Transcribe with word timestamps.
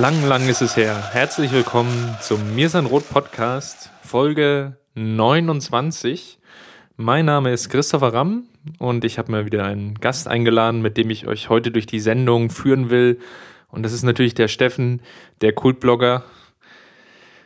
Lang, 0.00 0.26
lang 0.26 0.48
ist 0.48 0.60
es 0.60 0.76
her. 0.76 1.10
Herzlich 1.12 1.52
willkommen 1.52 2.16
zum 2.20 2.56
Mir 2.56 2.68
sein 2.68 2.86
Rot 2.86 3.08
Podcast, 3.08 3.90
Folge 4.02 4.76
29. 4.94 6.40
Mein 6.96 7.26
Name 7.26 7.52
ist 7.52 7.68
Christopher 7.68 8.12
Ramm 8.12 8.48
und 8.80 9.04
ich 9.04 9.18
habe 9.18 9.30
mir 9.30 9.46
wieder 9.46 9.64
einen 9.64 9.94
Gast 9.94 10.26
eingeladen, 10.26 10.82
mit 10.82 10.96
dem 10.96 11.10
ich 11.10 11.28
euch 11.28 11.48
heute 11.48 11.70
durch 11.70 11.86
die 11.86 12.00
Sendung 12.00 12.50
führen 12.50 12.90
will. 12.90 13.20
Und 13.68 13.84
das 13.84 13.92
ist 13.92 14.02
natürlich 14.02 14.34
der 14.34 14.48
Steffen, 14.48 15.00
der 15.42 15.52
Kultblogger. 15.52 16.24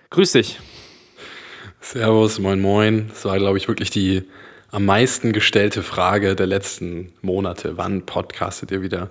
Grüß 0.09 0.33
dich. 0.33 0.59
Servus, 1.81 2.39
moin, 2.39 2.63
moin. 2.63 3.09
Das 3.09 3.27
war, 3.27 3.37
glaube 3.37 3.59
ich, 3.59 3.69
wirklich 3.69 3.91
die 3.91 4.23
am 4.71 4.87
meisten 4.87 5.35
gestellte 5.35 5.83
Frage 5.83 6.35
der 6.35 6.47
letzten 6.47 7.13
Monate. 7.21 7.77
Wann 7.77 8.07
podcastet 8.07 8.71
ihr 8.71 8.81
wieder? 8.81 9.11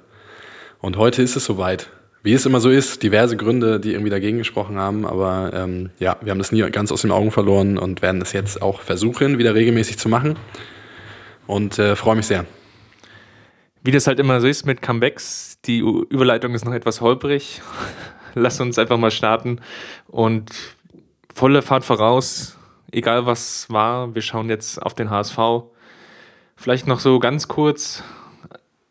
Und 0.80 0.98
heute 0.98 1.22
ist 1.22 1.36
es 1.36 1.46
soweit 1.46 1.90
wie 2.24 2.34
es 2.34 2.46
immer 2.46 2.60
so 2.60 2.70
ist, 2.70 3.04
diverse 3.04 3.38
Gründe, 3.38 3.80
die 3.80 3.92
irgendwie 3.92 4.10
dagegen 4.10 4.38
gesprochen 4.38 4.78
haben. 4.78 5.06
Aber 5.06 5.52
ähm, 5.54 5.92
ja, 6.00 6.18
wir 6.22 6.32
haben 6.32 6.40
das 6.40 6.52
nie 6.52 6.62
ganz 6.72 6.92
aus 6.92 7.02
den 7.02 7.12
Augen 7.12 7.32
verloren 7.32 7.78
und 7.78 8.02
werden 8.02 8.22
es 8.22 8.34
jetzt 8.34 8.62
auch 8.62 8.82
versuchen, 8.82 9.38
wieder 9.38 9.56
regelmäßig 9.56 9.98
zu 9.98 10.10
machen. 10.10 10.38
Und 11.46 11.80
äh, 11.80 11.96
freue 11.96 12.16
mich 12.16 12.28
sehr. 12.28 12.46
Wie 13.84 13.92
das 13.92 14.08
halt 14.08 14.20
immer 14.20 14.42
so 14.42 14.48
ist 14.48 14.66
mit 14.66 14.82
Comebacks, 14.82 15.60
die 15.66 15.80
Überleitung 15.80 16.54
ist 16.54 16.66
noch 16.66 16.74
etwas 16.74 17.00
holprig. 17.02 17.62
Lass 18.34 18.60
uns 18.60 18.78
einfach 18.78 18.98
mal 18.98 19.12
starten 19.12 19.62
und 20.08 20.52
volle 21.34 21.62
Fahrt 21.62 21.86
voraus, 21.86 22.58
egal 22.92 23.26
was 23.26 23.70
war. 23.70 24.14
Wir 24.14 24.22
schauen 24.22 24.50
jetzt 24.50 24.82
auf 24.82 24.94
den 24.94 25.10
HSV. 25.10 25.38
Vielleicht 26.56 26.88
noch 26.88 27.00
so 27.00 27.20
ganz 27.20 27.48
kurz 27.48 28.04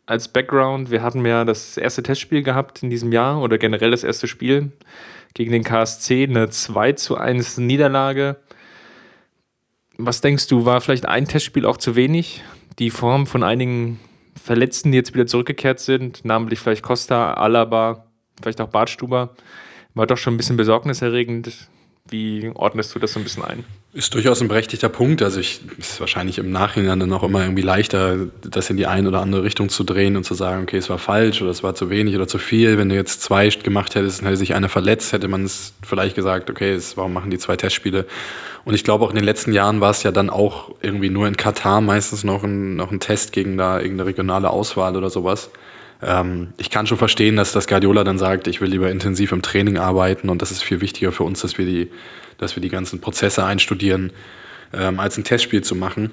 als 0.07 0.29
Background, 0.29 0.89
wir 0.89 1.03
hatten 1.03 1.23
ja 1.25 1.45
das 1.45 1.77
erste 1.77 2.01
Testspiel 2.01 2.41
gehabt 2.41 2.81
in 2.81 2.89
diesem 2.89 3.11
Jahr 3.11 3.41
oder 3.41 3.57
generell 3.57 3.91
das 3.91 4.03
erste 4.03 4.27
Spiel 4.27 4.71
gegen 5.33 5.51
den 5.51 5.63
KSC, 5.63 6.23
eine 6.23 6.49
2 6.49 6.93
zu 6.93 7.17
1 7.17 7.57
Niederlage. 7.57 8.37
Was 9.97 10.21
denkst 10.21 10.47
du, 10.47 10.65
war 10.65 10.79
vielleicht 10.81 11.05
ein 11.05 11.25
Testspiel 11.25 11.65
auch 11.65 11.77
zu 11.77 11.95
wenig? 11.95 12.41
Die 12.79 12.89
Form 12.89 13.27
von 13.27 13.43
einigen 13.43 13.99
Verletzten, 14.41 14.91
die 14.91 14.97
jetzt 14.97 15.13
wieder 15.13 15.27
zurückgekehrt 15.27 15.79
sind, 15.79 16.23
namentlich 16.23 16.59
vielleicht 16.59 16.83
Costa, 16.83 17.33
Alaba, 17.33 18.05
vielleicht 18.41 18.61
auch 18.61 18.69
Bartstuber, 18.69 19.35
war 19.93 20.07
doch 20.07 20.17
schon 20.17 20.35
ein 20.35 20.37
bisschen 20.37 20.57
besorgniserregend. 20.57 21.69
Wie 22.09 22.51
ordnest 22.53 22.95
du 22.95 22.99
das 22.99 23.13
so 23.13 23.19
ein 23.19 23.23
bisschen 23.23 23.43
ein? 23.43 23.63
Ist 23.93 24.13
durchaus 24.13 24.41
ein 24.41 24.47
berechtigter 24.47 24.89
Punkt. 24.89 25.21
Also 25.21 25.39
ich 25.39 25.61
ist 25.77 25.99
wahrscheinlich 25.99 26.37
im 26.37 26.51
Nachhinein 26.51 26.99
dann 26.99 27.11
auch 27.13 27.23
immer 27.23 27.41
irgendwie 27.41 27.63
leichter, 27.63 28.27
das 28.41 28.69
in 28.69 28.77
die 28.77 28.85
eine 28.85 29.07
oder 29.07 29.21
andere 29.21 29.43
Richtung 29.43 29.69
zu 29.69 29.83
drehen 29.83 30.15
und 30.15 30.23
zu 30.23 30.33
sagen, 30.33 30.63
okay, 30.63 30.77
es 30.77 30.89
war 30.89 30.99
falsch 30.99 31.41
oder 31.41 31.51
es 31.51 31.63
war 31.63 31.73
zu 31.73 31.89
wenig 31.89 32.15
oder 32.15 32.27
zu 32.27 32.37
viel. 32.37 32.77
Wenn 32.77 32.89
du 32.89 32.95
jetzt 32.95 33.21
zwei 33.23 33.49
gemacht 33.49 33.95
hättest 33.95 34.21
und 34.21 34.27
hätte 34.27 34.37
sich 34.37 34.53
einer 34.53 34.69
verletzt, 34.69 35.13
hätte 35.13 35.27
man 35.27 35.43
es 35.43 35.73
vielleicht 35.83 36.15
gesagt, 36.15 36.49
okay, 36.49 36.73
es, 36.73 36.95
warum 36.95 37.13
machen 37.13 37.31
die 37.31 37.39
zwei 37.39 37.55
Testspiele? 37.55 38.05
Und 38.65 38.73
ich 38.73 38.83
glaube 38.83 39.05
auch 39.05 39.09
in 39.09 39.15
den 39.15 39.25
letzten 39.25 39.53
Jahren 39.53 39.81
war 39.81 39.91
es 39.91 40.03
ja 40.03 40.11
dann 40.11 40.29
auch 40.29 40.75
irgendwie 40.81 41.09
nur 41.09 41.27
in 41.27 41.37
Katar 41.37 41.81
meistens 41.81 42.23
noch 42.23 42.43
ein, 42.43 42.75
noch 42.75 42.91
ein 42.91 42.99
Test 42.99 43.31
gegen 43.31 43.57
da 43.57 43.79
irgendeine 43.79 44.07
regionale 44.07 44.49
Auswahl 44.49 44.95
oder 44.95 45.09
sowas. 45.09 45.49
Ähm, 46.01 46.49
ich 46.57 46.69
kann 46.69 46.87
schon 46.87 46.97
verstehen, 46.97 47.35
dass 47.35 47.51
das 47.51 47.67
Guardiola 47.67 48.03
dann 48.03 48.19
sagt, 48.19 48.47
ich 48.47 48.61
will 48.61 48.69
lieber 48.69 48.89
intensiv 48.91 49.31
im 49.31 49.41
Training 49.41 49.77
arbeiten 49.77 50.29
und 50.29 50.41
das 50.41 50.51
ist 50.51 50.63
viel 50.63 50.81
wichtiger 50.81 51.11
für 51.11 51.23
uns, 51.23 51.41
dass 51.41 51.57
wir 51.57 51.65
die, 51.65 51.89
dass 52.37 52.55
wir 52.55 52.61
die 52.61 52.69
ganzen 52.69 53.01
Prozesse 53.01 53.43
einstudieren, 53.43 54.11
ähm, 54.73 54.99
als 54.99 55.17
ein 55.17 55.23
Testspiel 55.23 55.63
zu 55.63 55.75
machen. 55.75 56.11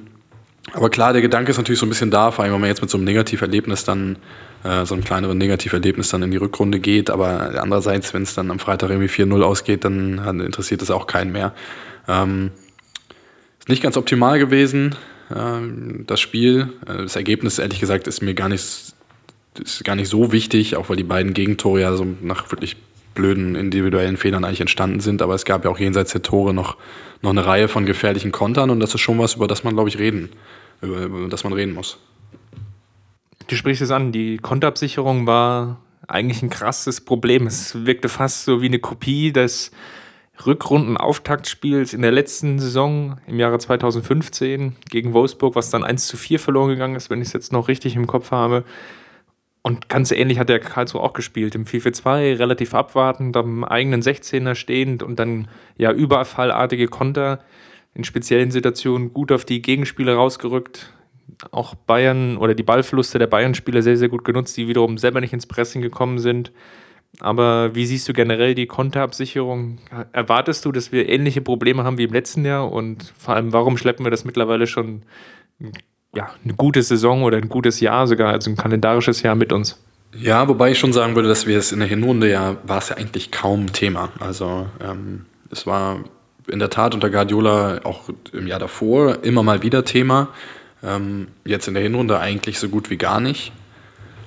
Aber 0.72 0.88
klar, 0.88 1.12
der 1.12 1.20
Gedanke 1.20 1.50
ist 1.50 1.58
natürlich 1.58 1.78
so 1.78 1.86
ein 1.86 1.90
bisschen 1.90 2.10
da, 2.10 2.30
vor 2.30 2.44
allem 2.44 2.54
wenn 2.54 2.60
man 2.60 2.70
jetzt 2.70 2.80
mit 2.80 2.88
so 2.88 2.96
einem 2.96 3.04
Negativerlebnis 3.04 3.84
dann, 3.84 4.16
äh, 4.62 4.86
so 4.86 4.94
einem 4.94 5.04
kleineren 5.04 5.36
Negativerlebnis 5.36 6.08
dann 6.08 6.22
in 6.22 6.30
die 6.30 6.38
Rückrunde 6.38 6.80
geht. 6.80 7.10
Aber 7.10 7.60
andererseits, 7.60 8.14
wenn 8.14 8.22
es 8.22 8.34
dann 8.34 8.50
am 8.50 8.58
Freitag 8.58 8.88
irgendwie 8.88 9.08
4-0 9.08 9.42
ausgeht, 9.42 9.84
dann 9.84 10.40
interessiert 10.40 10.80
das 10.80 10.90
auch 10.90 11.06
keinen 11.06 11.32
mehr. 11.32 11.54
Ähm, 12.08 12.50
ist 13.58 13.68
nicht 13.68 13.82
ganz 13.82 13.98
optimal 13.98 14.38
gewesen, 14.38 14.94
ähm, 15.34 16.04
das 16.06 16.20
Spiel. 16.20 16.70
Äh, 16.86 17.02
das 17.02 17.16
Ergebnis, 17.16 17.58
ehrlich 17.58 17.80
gesagt, 17.80 18.06
ist 18.06 18.22
mir 18.22 18.34
gar 18.34 18.48
nicht 18.48 18.94
ist 19.58 19.84
gar 19.84 19.96
nicht 19.96 20.08
so 20.08 20.32
wichtig, 20.32 20.76
auch 20.76 20.88
weil 20.88 20.96
die 20.96 21.04
beiden 21.04 21.34
Gegentore 21.34 21.80
ja 21.80 21.96
so 21.96 22.06
nach 22.22 22.50
wirklich 22.50 22.76
blöden 23.14 23.54
individuellen 23.54 24.16
Fehlern 24.16 24.44
eigentlich 24.44 24.60
entstanden 24.60 25.00
sind. 25.00 25.22
Aber 25.22 25.34
es 25.34 25.44
gab 25.44 25.64
ja 25.64 25.70
auch 25.70 25.78
jenseits 25.78 26.12
der 26.12 26.22
Tore 26.22 26.52
noch, 26.52 26.76
noch 27.22 27.30
eine 27.30 27.46
Reihe 27.46 27.68
von 27.68 27.86
gefährlichen 27.86 28.32
Kontern 28.32 28.70
und 28.70 28.80
das 28.80 28.94
ist 28.94 29.00
schon 29.00 29.18
was, 29.18 29.34
über 29.34 29.46
das 29.46 29.64
man, 29.64 29.74
glaube 29.74 29.88
ich, 29.88 29.98
reden, 29.98 30.30
über, 30.82 31.02
über 31.02 31.28
das 31.28 31.44
man 31.44 31.52
reden 31.52 31.72
muss. 31.72 31.98
Du 33.46 33.56
sprichst 33.56 33.82
es 33.82 33.90
an, 33.90 34.10
die 34.10 34.38
Konterabsicherung 34.38 35.26
war 35.26 35.80
eigentlich 36.08 36.42
ein 36.42 36.50
krasses 36.50 37.00
Problem. 37.00 37.46
Es 37.46 37.86
wirkte 37.86 38.08
fast 38.08 38.44
so 38.44 38.62
wie 38.62 38.66
eine 38.66 38.78
Kopie 38.78 39.32
des 39.32 39.70
Rückrunden-Auftaktspiels 40.44 41.94
in 41.94 42.02
der 42.02 42.10
letzten 42.10 42.58
Saison 42.58 43.18
im 43.26 43.38
Jahre 43.38 43.58
2015 43.58 44.76
gegen 44.90 45.12
Wolfsburg, 45.12 45.54
was 45.54 45.70
dann 45.70 45.84
1 45.84 46.06
zu 46.06 46.16
4 46.16 46.40
verloren 46.40 46.70
gegangen 46.70 46.96
ist, 46.96 47.08
wenn 47.08 47.20
ich 47.20 47.28
es 47.28 47.32
jetzt 47.32 47.52
noch 47.52 47.68
richtig 47.68 47.96
im 47.96 48.06
Kopf 48.06 48.30
habe. 48.30 48.64
Und 49.66 49.88
ganz 49.88 50.10
ähnlich 50.10 50.38
hat 50.38 50.50
der 50.50 50.60
Karlsruhe 50.60 51.00
auch 51.00 51.14
gespielt. 51.14 51.54
Im 51.54 51.64
4-4-2 51.64 52.38
relativ 52.38 52.74
abwartend, 52.74 53.34
am 53.34 53.64
eigenen 53.64 54.02
16er 54.02 54.54
stehend 54.54 55.02
und 55.02 55.18
dann 55.18 55.48
ja 55.78 55.90
überfallartige 55.90 56.86
Konter 56.88 57.40
in 57.94 58.04
speziellen 58.04 58.50
Situationen 58.50 59.14
gut 59.14 59.32
auf 59.32 59.46
die 59.46 59.62
Gegenspieler 59.62 60.16
rausgerückt. 60.16 60.92
Auch 61.50 61.74
Bayern 61.74 62.36
oder 62.36 62.54
die 62.54 62.62
Ballverluste 62.62 63.18
der 63.18 63.26
Bayern-Spieler 63.26 63.80
sehr, 63.80 63.96
sehr 63.96 64.10
gut 64.10 64.24
genutzt, 64.24 64.54
die 64.58 64.68
wiederum 64.68 64.98
selber 64.98 65.22
nicht 65.22 65.32
ins 65.32 65.46
Pressing 65.46 65.80
gekommen 65.80 66.18
sind. 66.18 66.52
Aber 67.20 67.74
wie 67.74 67.86
siehst 67.86 68.06
du 68.06 68.12
generell 68.12 68.54
die 68.54 68.66
Konterabsicherung? 68.66 69.78
Erwartest 70.12 70.66
du, 70.66 70.72
dass 70.72 70.92
wir 70.92 71.08
ähnliche 71.08 71.40
Probleme 71.40 71.84
haben 71.84 71.96
wie 71.96 72.04
im 72.04 72.12
letzten 72.12 72.44
Jahr? 72.44 72.70
Und 72.70 73.14
vor 73.16 73.34
allem, 73.34 73.54
warum 73.54 73.78
schleppen 73.78 74.04
wir 74.04 74.10
das 74.10 74.26
mittlerweile 74.26 74.66
schon 74.66 75.04
ja, 76.16 76.30
eine 76.44 76.54
gute 76.54 76.82
Saison 76.82 77.22
oder 77.22 77.36
ein 77.36 77.48
gutes 77.48 77.80
Jahr 77.80 78.06
sogar, 78.06 78.32
also 78.32 78.50
ein 78.50 78.56
kalendarisches 78.56 79.22
Jahr 79.22 79.34
mit 79.34 79.52
uns. 79.52 79.78
Ja, 80.16 80.46
wobei 80.48 80.70
ich 80.70 80.78
schon 80.78 80.92
sagen 80.92 81.16
würde, 81.16 81.28
dass 81.28 81.46
wir 81.46 81.58
es 81.58 81.72
in 81.72 81.80
der 81.80 81.88
Hinrunde 81.88 82.30
ja, 82.30 82.56
war 82.64 82.78
es 82.78 82.88
ja 82.88 82.96
eigentlich 82.96 83.32
kaum 83.32 83.72
Thema. 83.72 84.10
Also 84.20 84.66
ähm, 84.80 85.26
es 85.50 85.66
war 85.66 86.04
in 86.48 86.58
der 86.58 86.70
Tat 86.70 86.94
unter 86.94 87.10
Guardiola 87.10 87.80
auch 87.84 88.08
im 88.32 88.46
Jahr 88.46 88.60
davor 88.60 89.24
immer 89.24 89.42
mal 89.42 89.62
wieder 89.62 89.84
Thema. 89.84 90.28
Ähm, 90.82 91.28
jetzt 91.44 91.66
in 91.66 91.74
der 91.74 91.82
Hinrunde 91.82 92.20
eigentlich 92.20 92.58
so 92.58 92.68
gut 92.68 92.90
wie 92.90 92.96
gar 92.96 93.20
nicht. 93.20 93.52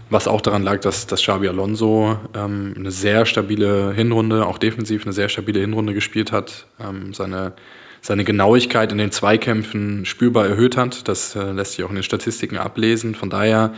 Was 0.10 0.28
auch 0.28 0.42
daran 0.42 0.64
lag, 0.64 0.80
dass, 0.80 1.06
dass 1.06 1.22
Xabi 1.22 1.48
Alonso 1.50 2.18
ähm, 2.34 2.74
eine 2.78 2.92
sehr 2.92 3.26
stabile 3.26 3.94
Hinrunde, 3.94 4.46
auch 4.46 4.58
defensiv 4.58 5.04
eine 5.04 5.14
sehr 5.14 5.30
stabile 5.30 5.60
Hinrunde 5.60 5.94
gespielt 5.94 6.32
hat. 6.32 6.68
Ähm, 6.80 7.14
seine 7.14 7.54
seine 8.02 8.24
Genauigkeit 8.24 8.92
in 8.92 8.98
den 8.98 9.12
Zweikämpfen 9.12 10.06
spürbar 10.06 10.48
erhöht 10.48 10.78
hat. 10.78 11.08
Das 11.08 11.36
äh, 11.36 11.52
lässt 11.52 11.74
sich 11.74 11.84
auch 11.84 11.90
in 11.90 11.96
den 11.96 12.04
Statistiken 12.04 12.58
ablesen. 12.58 13.16
Von 13.16 13.30
daher 13.30 13.74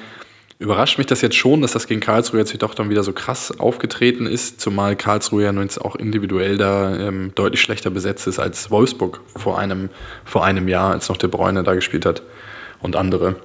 überrascht 0.60 0.98
mich 0.98 1.08
das 1.08 1.22
jetzt 1.22 1.38
schon, 1.38 1.62
dass 1.62 1.72
das 1.72 1.88
gegen 1.88 2.02
Karlsruhe 2.02 2.40
jetzt 2.40 2.62
doch 2.62 2.74
dann 2.74 2.90
wieder 2.90 3.04
so 3.04 3.14
krass 3.14 3.60
aufgetreten 3.60 4.28
ist, 4.28 4.60
zumal 4.60 4.98
Karlsruhe 4.98 5.44
ja 5.44 5.52
nun 5.54 5.64
jetzt 5.64 5.80
auch 5.80 5.96
individuell 5.96 6.58
da 6.58 6.98
ähm, 6.98 7.32
deutlich 7.34 7.62
schlechter 7.62 7.90
besetzt 7.90 8.28
ist 8.28 8.40
als 8.40 8.70
Wolfsburg 8.70 9.22
vor 9.36 9.58
einem, 9.58 9.90
vor 10.26 10.46
einem 10.46 10.68
Jahr, 10.68 10.92
als 10.92 11.08
noch 11.08 11.18
der 11.18 11.30
Bräune 11.30 11.64
da 11.64 11.76
gespielt 11.76 12.06
hat 12.06 12.24
und 12.82 12.98
andere. 12.98 13.38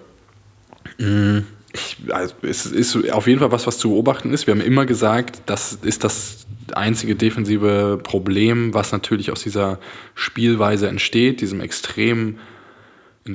Mhm. 0.99 1.47
Ich, 1.73 1.97
also 2.11 2.35
es 2.43 2.67
ist 2.67 3.11
auf 3.11 3.27
jeden 3.27 3.41
Fall 3.41 3.51
was, 3.51 3.67
was 3.67 3.79
zu 3.79 3.91
beobachten 3.91 4.33
ist. 4.33 4.47
Wir 4.47 4.55
haben 4.55 4.61
immer 4.61 4.87
gesagt, 4.87 5.43
das 5.47 5.79
ist 5.83 6.05
das 6.05 6.47
einzige 6.75 7.17
defensive 7.17 7.99
Problem, 8.03 8.75
was 8.75 8.93
natürlich 8.93 9.31
aus 9.31 9.43
dieser 9.43 9.79
Spielweise 10.15 10.89
entsteht, 10.89 11.41
diesem 11.41 11.61
extrem, 11.61 12.39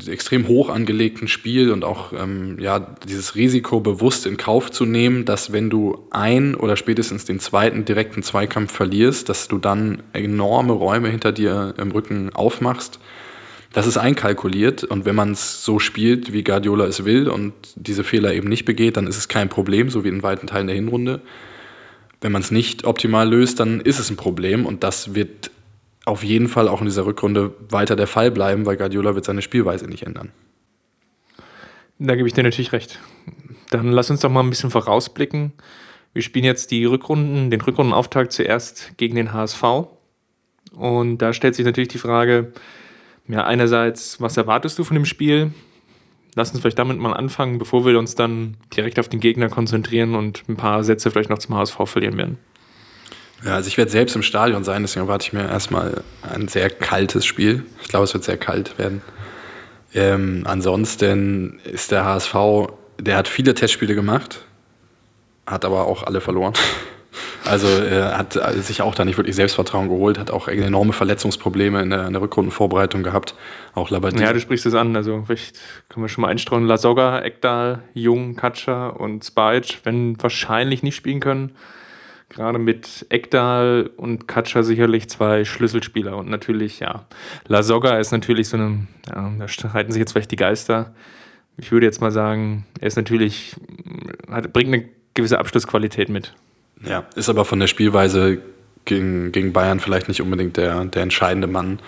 extrem 0.07 0.47
hoch 0.47 0.69
angelegten 0.69 1.27
Spiel 1.27 1.71
und 1.71 1.83
auch 1.83 2.13
ähm, 2.13 2.57
ja, 2.59 2.79
dieses 3.07 3.35
Risiko 3.35 3.79
bewusst 3.79 4.25
in 4.25 4.37
Kauf 4.37 4.71
zu 4.71 4.85
nehmen, 4.85 5.25
dass 5.25 5.51
wenn 5.51 5.69
du 5.69 6.07
ein 6.11 6.55
oder 6.55 6.75
spätestens 6.75 7.25
den 7.25 7.39
zweiten 7.39 7.85
direkten 7.85 8.23
Zweikampf 8.23 8.71
verlierst, 8.71 9.29
dass 9.29 9.47
du 9.47 9.57
dann 9.57 10.03
enorme 10.13 10.73
Räume 10.73 11.09
hinter 11.09 11.31
dir 11.31 11.73
im 11.77 11.91
Rücken 11.91 12.33
aufmachst 12.33 12.99
das 13.73 13.85
ist 13.85 13.97
einkalkuliert 13.97 14.83
und 14.83 15.05
wenn 15.05 15.15
man 15.15 15.31
es 15.31 15.63
so 15.63 15.77
spielt, 15.77 16.33
wie 16.33 16.43
Guardiola 16.43 16.85
es 16.85 17.05
will 17.05 17.29
und 17.29 17.53
diese 17.75 18.03
Fehler 18.03 18.33
eben 18.33 18.49
nicht 18.49 18.65
begeht, 18.65 18.97
dann 18.97 19.05
ist 19.05 19.17
es 19.17 19.27
kein 19.27 19.47
Problem, 19.47 19.89
so 19.89 20.03
wie 20.03 20.07
in 20.07 20.23
weiten 20.23 20.47
Teilen 20.47 20.67
der 20.67 20.75
Hinrunde. 20.75 21.21
Wenn 22.21 22.31
man 22.31 22.41
es 22.41 22.51
nicht 22.51 22.85
optimal 22.85 23.29
löst, 23.29 23.59
dann 23.59 23.79
ist 23.79 23.99
es 23.99 24.09
ein 24.09 24.17
Problem 24.17 24.65
und 24.65 24.83
das 24.83 25.15
wird 25.15 25.51
auf 26.05 26.23
jeden 26.23 26.47
Fall 26.47 26.67
auch 26.67 26.81
in 26.81 26.85
dieser 26.85 27.05
Rückrunde 27.05 27.53
weiter 27.69 27.95
der 27.95 28.07
Fall 28.07 28.31
bleiben, 28.31 28.65
weil 28.65 28.77
Guardiola 28.77 29.15
wird 29.15 29.25
seine 29.25 29.41
Spielweise 29.41 29.87
nicht 29.87 30.03
ändern. 30.03 30.31
Da 31.99 32.15
gebe 32.15 32.27
ich 32.27 32.33
dir 32.33 32.43
natürlich 32.43 32.71
recht. 32.71 32.99
Dann 33.69 33.91
lass 33.91 34.09
uns 34.09 34.21
doch 34.21 34.29
mal 34.29 34.41
ein 34.41 34.49
bisschen 34.49 34.71
vorausblicken. 34.71 35.53
Wir 36.13 36.21
spielen 36.23 36.45
jetzt 36.45 36.71
die 36.71 36.85
Rückrunden, 36.85 37.51
den 37.51 37.61
Rückrundenauftakt 37.61 38.31
zuerst 38.31 38.97
gegen 38.97 39.15
den 39.15 39.33
HSV. 39.33 39.63
Und 40.71 41.19
da 41.19 41.33
stellt 41.33 41.55
sich 41.55 41.65
natürlich 41.65 41.89
die 41.89 41.97
Frage, 41.99 42.53
ja, 43.27 43.43
einerseits, 43.43 44.19
was 44.19 44.37
erwartest 44.37 44.79
du 44.79 44.83
von 44.83 44.95
dem 44.95 45.05
Spiel? 45.05 45.51
Lass 46.35 46.51
uns 46.51 46.61
vielleicht 46.61 46.79
damit 46.79 46.99
mal 46.99 47.13
anfangen, 47.13 47.57
bevor 47.57 47.85
wir 47.85 47.97
uns 47.97 48.15
dann 48.15 48.57
direkt 48.75 48.99
auf 48.99 49.09
den 49.09 49.19
Gegner 49.19 49.49
konzentrieren 49.49 50.15
und 50.15 50.43
ein 50.47 50.57
paar 50.57 50.83
Sätze 50.83 51.11
vielleicht 51.11 51.29
noch 51.29 51.39
zum 51.39 51.55
HSV 51.55 51.77
verlieren 51.85 52.17
werden. 52.17 52.37
Ja, 53.43 53.55
also 53.55 53.67
ich 53.67 53.77
werde 53.77 53.89
selbst 53.89 54.15
im 54.15 54.21
Stadion 54.21 54.63
sein, 54.63 54.81
deswegen 54.81 55.05
erwarte 55.05 55.25
ich 55.25 55.33
mir 55.33 55.47
erstmal 55.47 56.03
ein 56.21 56.47
sehr 56.47 56.69
kaltes 56.69 57.25
Spiel. 57.25 57.63
Ich 57.81 57.87
glaube, 57.87 58.03
es 58.03 58.13
wird 58.13 58.23
sehr 58.23 58.37
kalt 58.37 58.77
werden. 58.77 59.01
Ähm, 59.93 60.43
ansonsten 60.45 61.59
ist 61.63 61.91
der 61.91 62.05
HSV, 62.05 62.35
der 62.99 63.15
hat 63.17 63.27
viele 63.27 63.53
Testspiele 63.53 63.95
gemacht, 63.95 64.45
hat 65.45 65.65
aber 65.65 65.87
auch 65.87 66.03
alle 66.03 66.21
verloren. 66.21 66.53
Also 67.45 67.67
er 67.67 68.17
hat 68.17 68.39
sich 68.57 68.81
auch 68.81 68.93
da 68.93 69.05
nicht 69.05 69.17
wirklich 69.17 69.35
Selbstvertrauen 69.35 69.89
geholt, 69.89 70.19
hat 70.19 70.29
auch 70.29 70.47
enorme 70.47 70.93
Verletzungsprobleme 70.93 71.81
in 71.81 71.89
der, 71.89 72.07
in 72.07 72.13
der 72.13 72.21
Rückrundenvorbereitung 72.21 73.01
gehabt. 73.01 73.35
Auch 73.73 73.89
Labadie. 73.89 74.21
Ja, 74.21 74.33
du 74.33 74.39
sprichst 74.39 74.65
es 74.65 74.75
an. 74.75 74.95
Also 74.95 75.23
vielleicht 75.25 75.57
können 75.89 76.03
wir 76.05 76.09
schon 76.09 76.21
mal 76.21 76.27
einstreuen. 76.27 76.65
Lasogga, 76.65 77.21
Ekdal, 77.21 77.83
Jung, 77.93 78.35
Katscher 78.35 78.99
und 78.99 79.25
Spajic 79.25 79.83
werden 79.85 80.21
wahrscheinlich 80.21 80.83
nicht 80.83 80.95
spielen 80.95 81.19
können 81.19 81.53
gerade 82.29 82.59
mit 82.59 83.07
Ekdal 83.09 83.89
und 83.97 84.27
Katscha 84.27 84.63
sicherlich 84.63 85.09
zwei 85.09 85.43
Schlüsselspieler. 85.45 86.15
Und 86.15 86.29
natürlich, 86.29 86.79
ja, 86.79 87.05
La 87.47 87.63
Soga 87.63 87.97
ist 87.97 88.11
natürlich 88.11 88.47
so 88.47 88.57
eine, 88.57 88.87
ja, 89.07 89.31
da 89.37 89.47
streiten 89.47 89.91
sich 89.91 89.99
jetzt 89.99 90.13
vielleicht 90.13 90.31
die 90.31 90.35
Geister. 90.35 90.93
Ich 91.57 91.71
würde 91.71 91.87
jetzt 91.87 92.01
mal 92.01 92.11
sagen, 92.11 92.65
er 92.79 92.87
ist 92.87 92.95
natürlich, 92.95 93.55
hat, 94.29 94.53
bringt 94.53 94.73
eine 94.73 94.87
gewisse 95.13 95.39
Abschlussqualität 95.39 96.09
mit. 96.09 96.33
Ja, 96.85 97.05
ist 97.15 97.29
aber 97.29 97.45
von 97.45 97.59
der 97.59 97.67
Spielweise 97.67 98.39
gegen, 98.85 99.31
gegen 99.31 99.53
Bayern 99.53 99.79
vielleicht 99.79 100.07
nicht 100.07 100.21
unbedingt 100.21 100.57
der, 100.57 100.85
der 100.85 101.03
entscheidende 101.03 101.47
Mann. 101.47 101.79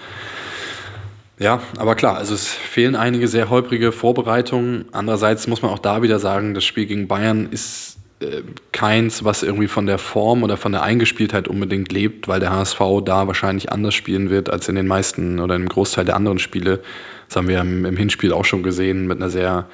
Ja, 1.39 1.61
aber 1.77 1.95
klar, 1.95 2.17
also 2.17 2.35
es 2.35 2.47
fehlen 2.47 2.95
einige 2.95 3.27
sehr 3.27 3.49
holprige 3.49 3.91
Vorbereitungen. 3.91 4.85
Andererseits 4.91 5.47
muss 5.47 5.63
man 5.63 5.71
auch 5.71 5.79
da 5.79 6.03
wieder 6.03 6.19
sagen, 6.19 6.53
das 6.53 6.63
Spiel 6.63 6.85
gegen 6.85 7.07
Bayern 7.07 7.47
ist 7.49 7.97
äh, 8.19 8.43
keins, 8.71 9.23
was 9.23 9.41
irgendwie 9.41 9.67
von 9.67 9.88
der 9.88 9.97
Form 9.97 10.43
oder 10.43 10.55
von 10.55 10.71
der 10.71 10.83
Eingespieltheit 10.83 11.47
unbedingt 11.47 11.91
lebt, 11.91 12.27
weil 12.27 12.39
der 12.39 12.51
HSV 12.51 12.79
da 13.03 13.25
wahrscheinlich 13.25 13.71
anders 13.71 13.95
spielen 13.95 14.29
wird 14.29 14.51
als 14.51 14.69
in 14.69 14.75
den 14.75 14.85
meisten 14.85 15.39
oder 15.39 15.55
im 15.55 15.67
Großteil 15.67 16.05
der 16.05 16.15
anderen 16.15 16.37
Spiele. 16.37 16.81
Das 17.27 17.37
haben 17.37 17.47
wir 17.47 17.59
im, 17.59 17.85
im 17.85 17.97
Hinspiel 17.97 18.33
auch 18.33 18.45
schon 18.45 18.61
gesehen 18.61 19.07
mit 19.07 19.17
einer 19.17 19.31
sehr, 19.31 19.67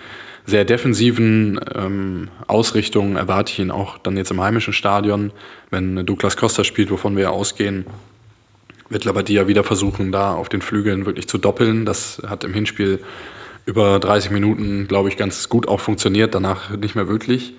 sehr 0.47 0.63
defensiven 0.63 1.59
ähm, 1.75 2.29
Ausrichtung. 2.47 3.17
Erwarte 3.17 3.51
ich 3.51 3.59
ihn 3.59 3.69
auch 3.69 3.97
dann 3.97 4.15
jetzt 4.15 4.31
im 4.31 4.41
heimischen 4.41 4.73
Stadion, 4.73 5.31
wenn 5.69 6.05
Douglas 6.05 6.38
Costa 6.38 6.63
spielt, 6.63 6.89
wovon 6.89 7.15
wir 7.17 7.23
ja 7.23 7.29
ausgehen. 7.29 7.85
Wird 8.89 9.03
Labadia 9.03 9.47
wieder 9.47 9.65
versuchen, 9.65 10.13
da 10.13 10.33
auf 10.33 10.47
den 10.47 10.61
Flügeln 10.61 11.05
wirklich 11.05 11.27
zu 11.27 11.38
doppeln. 11.38 11.85
Das 11.85 12.21
hat 12.25 12.45
im 12.45 12.53
Hinspiel 12.53 13.01
über 13.65 13.99
30 13.99 14.31
Minuten, 14.31 14.88
glaube 14.88 15.09
ich, 15.09 15.17
ganz 15.17 15.49
gut 15.49 15.67
auch 15.67 15.81
funktioniert, 15.81 16.33
danach 16.33 16.69
nicht 16.69 16.95
mehr 16.95 17.09
wirklich. 17.09 17.55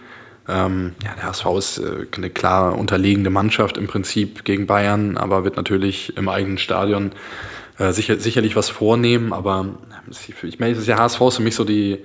Ähm, 0.48 0.94
ja, 1.04 1.14
der 1.14 1.24
HSV 1.24 1.46
ist 1.58 1.78
äh, 1.78 2.06
eine 2.16 2.30
klar 2.30 2.78
unterlegene 2.78 3.28
Mannschaft 3.28 3.76
im 3.76 3.86
Prinzip 3.86 4.44
gegen 4.44 4.66
Bayern, 4.66 5.18
aber 5.18 5.44
wird 5.44 5.56
natürlich 5.56 6.16
im 6.16 6.30
eigenen 6.30 6.56
Stadion 6.56 7.12
äh, 7.76 7.92
sicher, 7.92 8.18
sicherlich 8.18 8.56
was 8.56 8.70
vornehmen. 8.70 9.34
Aber 9.34 9.66
ich 10.42 10.58
meine, 10.58 10.74
der 10.74 10.96
HSV 10.96 11.20
ist 11.20 11.36
für 11.36 11.42
mich 11.42 11.54
so 11.54 11.64
die 11.64 11.98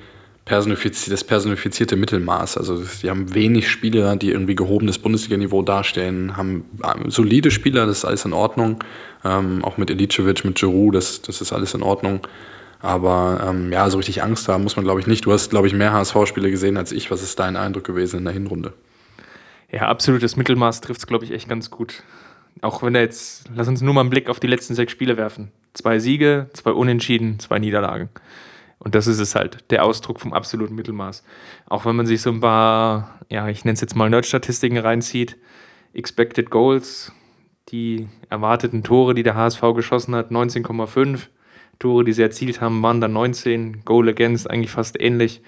personifiz 0.45 1.05
das 1.05 1.23
personifizierte 1.23 1.95
Mittelmaß. 1.95 2.57
Also 2.57 2.77
sie 2.77 3.09
haben 3.09 3.33
wenig 3.33 3.69
Spieler, 3.69 4.15
die 4.15 4.31
irgendwie 4.31 4.55
gehobenes 4.55 4.97
Bundesliga-Niveau 4.99 5.61
darstellen, 5.61 6.35
haben 6.35 6.65
äh, 6.83 7.09
solide 7.09 7.51
Spieler, 7.51 7.85
das 7.85 7.99
ist 7.99 8.05
alles 8.05 8.25
in 8.25 8.33
Ordnung. 8.33 8.83
Ähm, 9.23 9.63
auch 9.63 9.77
mit 9.77 9.89
Ilicevic, 9.89 10.43
mit 10.43 10.55
Giroud, 10.55 10.95
das, 10.95 11.21
das 11.21 11.39
ist 11.39 11.53
alles 11.53 11.73
in 11.73 11.81
Ordnung. 11.81 12.27
Aber 12.81 13.41
ähm, 13.47 13.71
ja, 13.71 13.89
so 13.89 13.97
richtig 13.97 14.21
Angst 14.21 14.49
haben 14.49 14.63
muss 14.63 14.75
man, 14.75 14.83
glaube 14.83 14.99
ich, 14.99 15.07
nicht. 15.07 15.25
Du 15.25 15.31
hast, 15.31 15.49
glaube 15.49 15.67
ich, 15.67 15.73
mehr 15.73 15.93
HSV-Spiele 15.93 16.51
gesehen 16.51 16.75
als 16.75 16.91
ich. 16.91 17.09
Was 17.09 17.23
ist 17.23 17.39
dein 17.39 17.55
Eindruck 17.55 17.85
gewesen 17.85 18.17
in 18.17 18.25
der 18.25 18.33
Hinrunde? 18.33 18.73
Ja, 19.71 19.87
absolutes 19.87 20.35
Mittelmaß 20.35 20.81
trifft 20.81 20.99
es, 20.99 21.07
glaube 21.07 21.23
ich, 21.23 21.31
echt 21.31 21.47
ganz 21.47 21.71
gut. 21.71 22.03
Auch 22.61 22.83
wenn 22.83 22.93
er 22.93 23.01
jetzt, 23.01 23.45
lass 23.55 23.69
uns 23.69 23.81
nur 23.81 23.93
mal 23.93 24.01
einen 24.01 24.09
Blick 24.09 24.29
auf 24.29 24.41
die 24.41 24.47
letzten 24.47 24.75
sechs 24.75 24.91
Spiele 24.91 25.15
werfen. 25.15 25.51
Zwei 25.73 25.99
Siege, 25.99 26.49
zwei 26.53 26.71
Unentschieden, 26.71 27.39
zwei 27.39 27.57
Niederlagen. 27.57 28.09
Und 28.83 28.95
das 28.95 29.07
ist 29.07 29.19
es 29.19 29.33
halt, 29.33 29.71
der 29.71 29.85
Ausdruck 29.85 30.19
vom 30.19 30.33
absoluten 30.33 30.75
Mittelmaß. 30.75 31.23
Auch 31.67 31.85
wenn 31.85 31.95
man 31.95 32.05
sich 32.05 32.21
so 32.21 32.29
ein 32.31 32.41
paar, 32.41 33.19
ja, 33.29 33.47
ich 33.47 33.63
nenne 33.63 33.75
es 33.75 33.81
jetzt 33.81 33.95
mal 33.95 34.09
Nerd-Statistiken 34.09 34.77
reinzieht, 34.77 35.37
Expected 35.93 36.49
Goals, 36.49 37.13
die 37.69 38.09
erwarteten 38.29 38.83
Tore, 38.83 39.13
die 39.13 39.23
der 39.23 39.35
HSV 39.35 39.61
geschossen 39.75 40.15
hat, 40.15 40.31
19,5 40.31 41.27
Tore, 41.79 42.03
die 42.03 42.13
sie 42.13 42.21
erzielt 42.21 42.61
haben, 42.61 42.83
waren 42.83 42.99
dann 42.99 43.13
19. 43.13 43.85
Goal 43.85 44.09
Against 44.09 44.49
eigentlich 44.49 44.71
fast 44.71 44.99
ähnlich. 44.99 45.41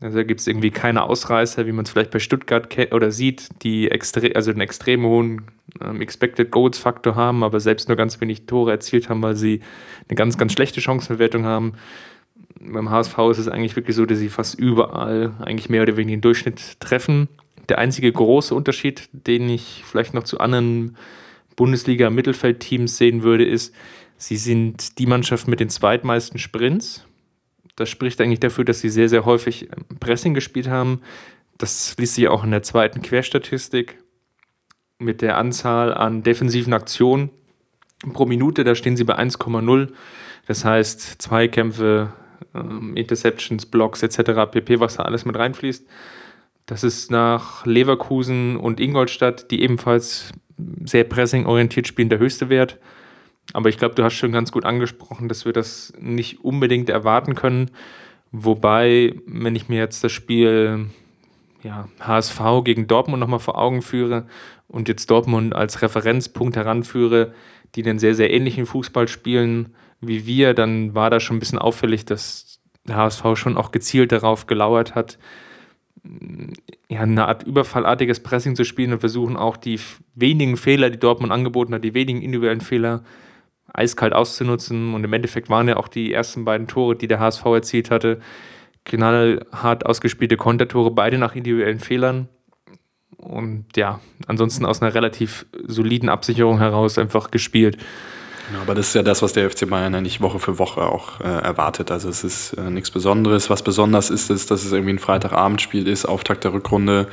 Also 0.00 0.16
da 0.18 0.22
gibt 0.22 0.40
es 0.40 0.46
irgendwie 0.46 0.70
keine 0.70 1.02
Ausreißer, 1.02 1.66
wie 1.66 1.72
man 1.72 1.84
es 1.84 1.90
vielleicht 1.90 2.10
bei 2.10 2.20
Stuttgart 2.20 2.74
oder 2.92 3.10
sieht, 3.10 3.48
die 3.62 3.90
extre 3.90 4.34
also 4.34 4.50
einen 4.50 4.62
extrem 4.62 5.04
hohen 5.04 5.42
ähm, 5.82 6.00
Expected 6.00 6.50
Goals 6.50 6.78
Faktor 6.78 7.16
haben, 7.16 7.44
aber 7.44 7.60
selbst 7.60 7.88
nur 7.88 7.96
ganz 7.96 8.18
wenig 8.20 8.46
Tore 8.46 8.70
erzielt 8.70 9.10
haben, 9.10 9.22
weil 9.22 9.36
sie 9.36 9.60
eine 10.08 10.16
ganz, 10.16 10.38
ganz 10.38 10.52
schlechte 10.52 10.80
Chancenverwertung 10.80 11.44
haben. 11.44 11.74
Beim 12.60 12.90
HSV 12.90 13.16
ist 13.30 13.38
es 13.38 13.48
eigentlich 13.48 13.76
wirklich 13.76 13.96
so, 13.96 14.06
dass 14.06 14.18
sie 14.18 14.28
fast 14.28 14.58
überall 14.58 15.34
eigentlich 15.40 15.68
mehr 15.68 15.82
oder 15.82 15.96
weniger 15.96 16.16
den 16.16 16.22
Durchschnitt 16.22 16.78
treffen. 16.80 17.28
Der 17.68 17.78
einzige 17.78 18.12
große 18.12 18.54
Unterschied, 18.54 19.08
den 19.12 19.48
ich 19.48 19.82
vielleicht 19.86 20.14
noch 20.14 20.24
zu 20.24 20.38
anderen 20.40 20.96
Bundesliga-Mittelfeldteams 21.56 22.96
sehen 22.96 23.22
würde, 23.22 23.44
ist, 23.44 23.74
Sie 24.20 24.36
sind 24.36 24.98
die 24.98 25.06
Mannschaft 25.06 25.48
mit 25.48 25.60
den 25.60 25.70
zweitmeisten 25.70 26.38
Sprints. 26.38 27.06
Das 27.74 27.88
spricht 27.88 28.20
eigentlich 28.20 28.40
dafür, 28.40 28.66
dass 28.66 28.80
sie 28.80 28.90
sehr, 28.90 29.08
sehr 29.08 29.24
häufig 29.24 29.70
Pressing 29.98 30.34
gespielt 30.34 30.68
haben. 30.68 31.00
Das 31.56 31.96
liest 31.96 32.16
sich 32.16 32.28
auch 32.28 32.44
in 32.44 32.50
der 32.50 32.62
zweiten 32.62 33.00
Querstatistik 33.00 33.96
mit 34.98 35.22
der 35.22 35.38
Anzahl 35.38 35.94
an 35.94 36.22
defensiven 36.22 36.74
Aktionen 36.74 37.30
pro 38.12 38.26
Minute. 38.26 38.62
Da 38.62 38.74
stehen 38.74 38.98
sie 38.98 39.04
bei 39.04 39.18
1,0. 39.18 39.88
Das 40.46 40.66
heißt, 40.66 41.22
Zweikämpfe, 41.22 42.12
ähm, 42.54 42.96
Interceptions, 42.96 43.66
Blocks 43.66 44.02
etc. 44.02 44.50
pp., 44.50 44.80
was 44.80 44.96
da 44.96 45.04
alles 45.04 45.24
mit 45.24 45.36
reinfließt. 45.36 45.86
Das 46.66 46.84
ist 46.84 47.10
nach 47.10 47.66
Leverkusen 47.66 48.56
und 48.56 48.80
Ingolstadt, 48.80 49.50
die 49.50 49.62
ebenfalls 49.62 50.32
sehr 50.84 51.04
pressing-orientiert 51.04 51.88
spielen, 51.88 52.08
der 52.08 52.18
höchste 52.18 52.48
Wert. 52.48 52.78
Aber 53.52 53.68
ich 53.68 53.78
glaube, 53.78 53.94
du 53.94 54.04
hast 54.04 54.14
schon 54.14 54.32
ganz 54.32 54.52
gut 54.52 54.64
angesprochen, 54.64 55.28
dass 55.28 55.44
wir 55.44 55.52
das 55.52 55.92
nicht 55.98 56.44
unbedingt 56.44 56.88
erwarten 56.88 57.34
können. 57.34 57.70
Wobei, 58.30 59.14
wenn 59.26 59.56
ich 59.56 59.68
mir 59.68 59.78
jetzt 59.78 60.04
das 60.04 60.12
Spiel 60.12 60.86
ja, 61.62 61.88
HSV 62.00 62.40
gegen 62.64 62.86
Dortmund 62.86 63.20
nochmal 63.20 63.40
vor 63.40 63.58
Augen 63.58 63.82
führe 63.82 64.26
und 64.68 64.88
jetzt 64.88 65.10
Dortmund 65.10 65.54
als 65.54 65.82
Referenzpunkt 65.82 66.56
heranführe, 66.56 67.34
die 67.74 67.82
den 67.82 67.98
sehr, 67.98 68.14
sehr 68.14 68.32
ähnlichen 68.32 68.66
Fußball 68.66 69.08
spielen 69.08 69.74
wie 70.00 70.26
wir, 70.26 70.54
dann 70.54 70.94
war 70.94 71.10
da 71.10 71.20
schon 71.20 71.36
ein 71.36 71.40
bisschen 71.40 71.58
auffällig, 71.58 72.04
dass 72.04 72.60
der 72.86 72.96
HSV 72.96 73.24
schon 73.34 73.56
auch 73.56 73.72
gezielt 73.72 74.12
darauf 74.12 74.46
gelauert 74.46 74.94
hat, 74.94 75.18
ja, 76.88 77.00
eine 77.00 77.26
Art 77.26 77.42
überfallartiges 77.42 78.20
Pressing 78.20 78.56
zu 78.56 78.64
spielen 78.64 78.92
und 78.92 79.00
versuchen 79.00 79.36
auch 79.36 79.56
die 79.56 79.78
wenigen 80.14 80.56
Fehler, 80.56 80.90
die 80.90 80.98
Dortmund 80.98 81.32
angeboten 81.32 81.74
hat, 81.74 81.84
die 81.84 81.94
wenigen 81.94 82.22
individuellen 82.22 82.60
Fehler 82.60 83.02
eiskalt 83.72 84.12
auszunutzen. 84.12 84.94
Und 84.94 85.04
im 85.04 85.12
Endeffekt 85.12 85.50
waren 85.50 85.68
ja 85.68 85.76
auch 85.76 85.88
die 85.88 86.12
ersten 86.12 86.44
beiden 86.44 86.66
Tore, 86.66 86.96
die 86.96 87.06
der 87.06 87.20
HSV 87.20 87.44
erzielt 87.46 87.90
hatte, 87.90 88.20
knallhart 88.84 89.84
ausgespielte 89.86 90.36
Kontertore, 90.36 90.90
beide 90.90 91.18
nach 91.18 91.36
individuellen 91.36 91.80
Fehlern. 91.80 92.28
Und 93.16 93.76
ja, 93.76 94.00
ansonsten 94.26 94.64
aus 94.64 94.80
einer 94.80 94.94
relativ 94.94 95.46
soliden 95.66 96.08
Absicherung 96.08 96.58
heraus 96.58 96.96
einfach 96.96 97.30
gespielt. 97.30 97.76
Genau, 98.50 98.62
aber 98.62 98.74
das 98.74 98.88
ist 98.88 98.94
ja 98.94 99.04
das, 99.04 99.22
was 99.22 99.32
der 99.32 99.48
FC 99.48 99.70
Bayern 99.70 99.94
eigentlich 99.94 100.20
Woche 100.20 100.40
für 100.40 100.58
Woche 100.58 100.82
auch 100.82 101.20
äh, 101.20 101.24
erwartet. 101.24 101.92
Also 101.92 102.08
es 102.08 102.24
ist 102.24 102.54
äh, 102.54 102.68
nichts 102.68 102.90
Besonderes. 102.90 103.48
Was 103.48 103.62
besonders 103.62 104.10
ist, 104.10 104.28
ist, 104.28 104.50
dass 104.50 104.64
es 104.64 104.72
irgendwie 104.72 104.94
ein 104.94 104.98
Freitagabendspiel 104.98 105.86
ist, 105.86 106.04
Auftakt 106.04 106.42
der 106.42 106.52
Rückrunde. 106.52 107.06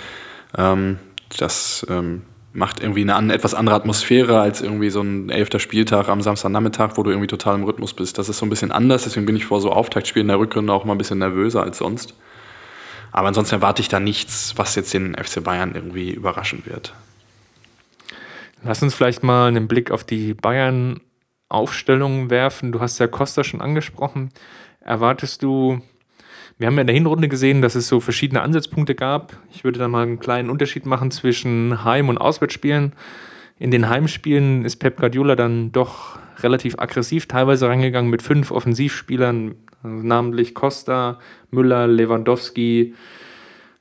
Ähm, 0.58 0.98
das 1.38 1.86
ähm, 1.92 2.24
macht 2.54 2.80
irgendwie 2.80 3.08
eine 3.08 3.34
etwas 3.36 3.54
andere 3.54 3.76
Atmosphäre 3.76 4.40
als 4.42 4.62
irgendwie 4.62 4.90
so 4.90 5.02
ein 5.02 5.30
elfter 5.30 5.60
Spieltag 5.60 6.10
am 6.10 6.22
Samstagnachmittag, 6.22 6.94
wo 6.96 7.04
du 7.04 7.12
irgendwie 7.12 7.28
total 7.28 7.54
im 7.54 7.66
Rhythmus 7.66 7.94
bist. 7.94 8.18
Das 8.18 8.30
ist 8.30 8.40
so 8.40 8.46
ein 8.48 8.50
bisschen 8.50 8.72
anders, 8.72 9.04
deswegen 9.04 9.28
bin 9.28 9.36
ich 9.36 9.46
vor 9.46 9.62
so 9.62 9.72
Auftaktspielen 9.72 10.28
der 10.28 10.40
Rückrunde 10.40 10.74
auch 10.74 10.86
mal 10.86 10.96
ein 10.96 10.98
bisschen 10.98 11.20
nervöser 11.20 11.62
als 11.62 11.78
sonst. 11.78 12.16
Aber 13.12 13.28
ansonsten 13.28 13.56
erwarte 13.56 13.84
ich 13.84 13.90
da 13.90 14.00
nichts, 14.00 14.54
was 14.56 14.74
jetzt 14.74 14.92
den 14.92 15.16
FC 15.16 15.44
Bayern 15.44 15.76
irgendwie 15.76 16.10
überraschen 16.10 16.64
wird. 16.66 16.96
Lass 18.64 18.82
uns 18.82 18.96
vielleicht 18.96 19.22
mal 19.22 19.48
einen 19.50 19.68
Blick 19.68 19.92
auf 19.92 20.04
die 20.04 20.34
Bayern 20.34 21.00
Aufstellung 21.50 22.30
werfen. 22.30 22.72
Du 22.72 22.80
hast 22.80 23.00
ja 23.00 23.08
Costa 23.08 23.44
schon 23.44 23.62
angesprochen. 23.62 24.30
Erwartest 24.82 25.44
du, 25.44 25.82
wir 26.58 26.68
haben 26.68 26.76
ja 26.76 26.82
in 26.82 26.88
der 26.88 26.96
Hinrunde 26.96 27.28
gesehen, 27.28 27.62
dass 27.62 27.76
es 27.76 27.88
so 27.88 28.00
verschiedene 28.00 28.42
Ansatzpunkte 28.42 28.96
gab. 28.96 29.38
Ich 29.52 29.64
würde 29.64 29.80
da 29.80 29.88
mal 29.88 30.04
einen 30.04 30.20
kleinen 30.20 30.50
Unterschied 30.50 30.86
machen 30.86 31.12
zwischen 31.12 31.84
Heim- 31.84 32.10
und 32.10 32.18
Auswärtsspielen. 32.18 32.94
In 33.60 33.72
den 33.72 33.90
Heimspielen 33.90 34.66
ist 34.66 34.78
Pep 34.78 34.98
Guardiola 34.98 35.36
dann 35.36 35.72
doch 35.72 36.20
relativ 36.40 36.78
aggressiv 36.78 37.28
teilweise 37.28 37.68
reingegangen 37.68 38.12
mit 38.12 38.22
fünf 38.22 38.52
Offensivspielern, 38.52 39.56
namentlich 39.84 40.54
Costa, 40.54 41.20
Müller, 41.50 41.88
Lewandowski, 41.88 42.94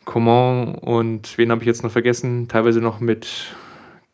Coman 0.07 0.77
und 0.77 1.37
wen 1.37 1.51
habe 1.51 1.63
ich 1.63 1.67
jetzt 1.67 1.83
noch 1.83 1.91
vergessen? 1.91 2.49
Teilweise 2.49 2.81
noch 2.81 3.01
mit 3.01 3.55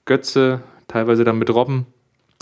Götze, 0.04 0.62
teilweise 0.88 1.22
dann 1.22 1.38
mit 1.38 1.50
Robben. 1.50 1.86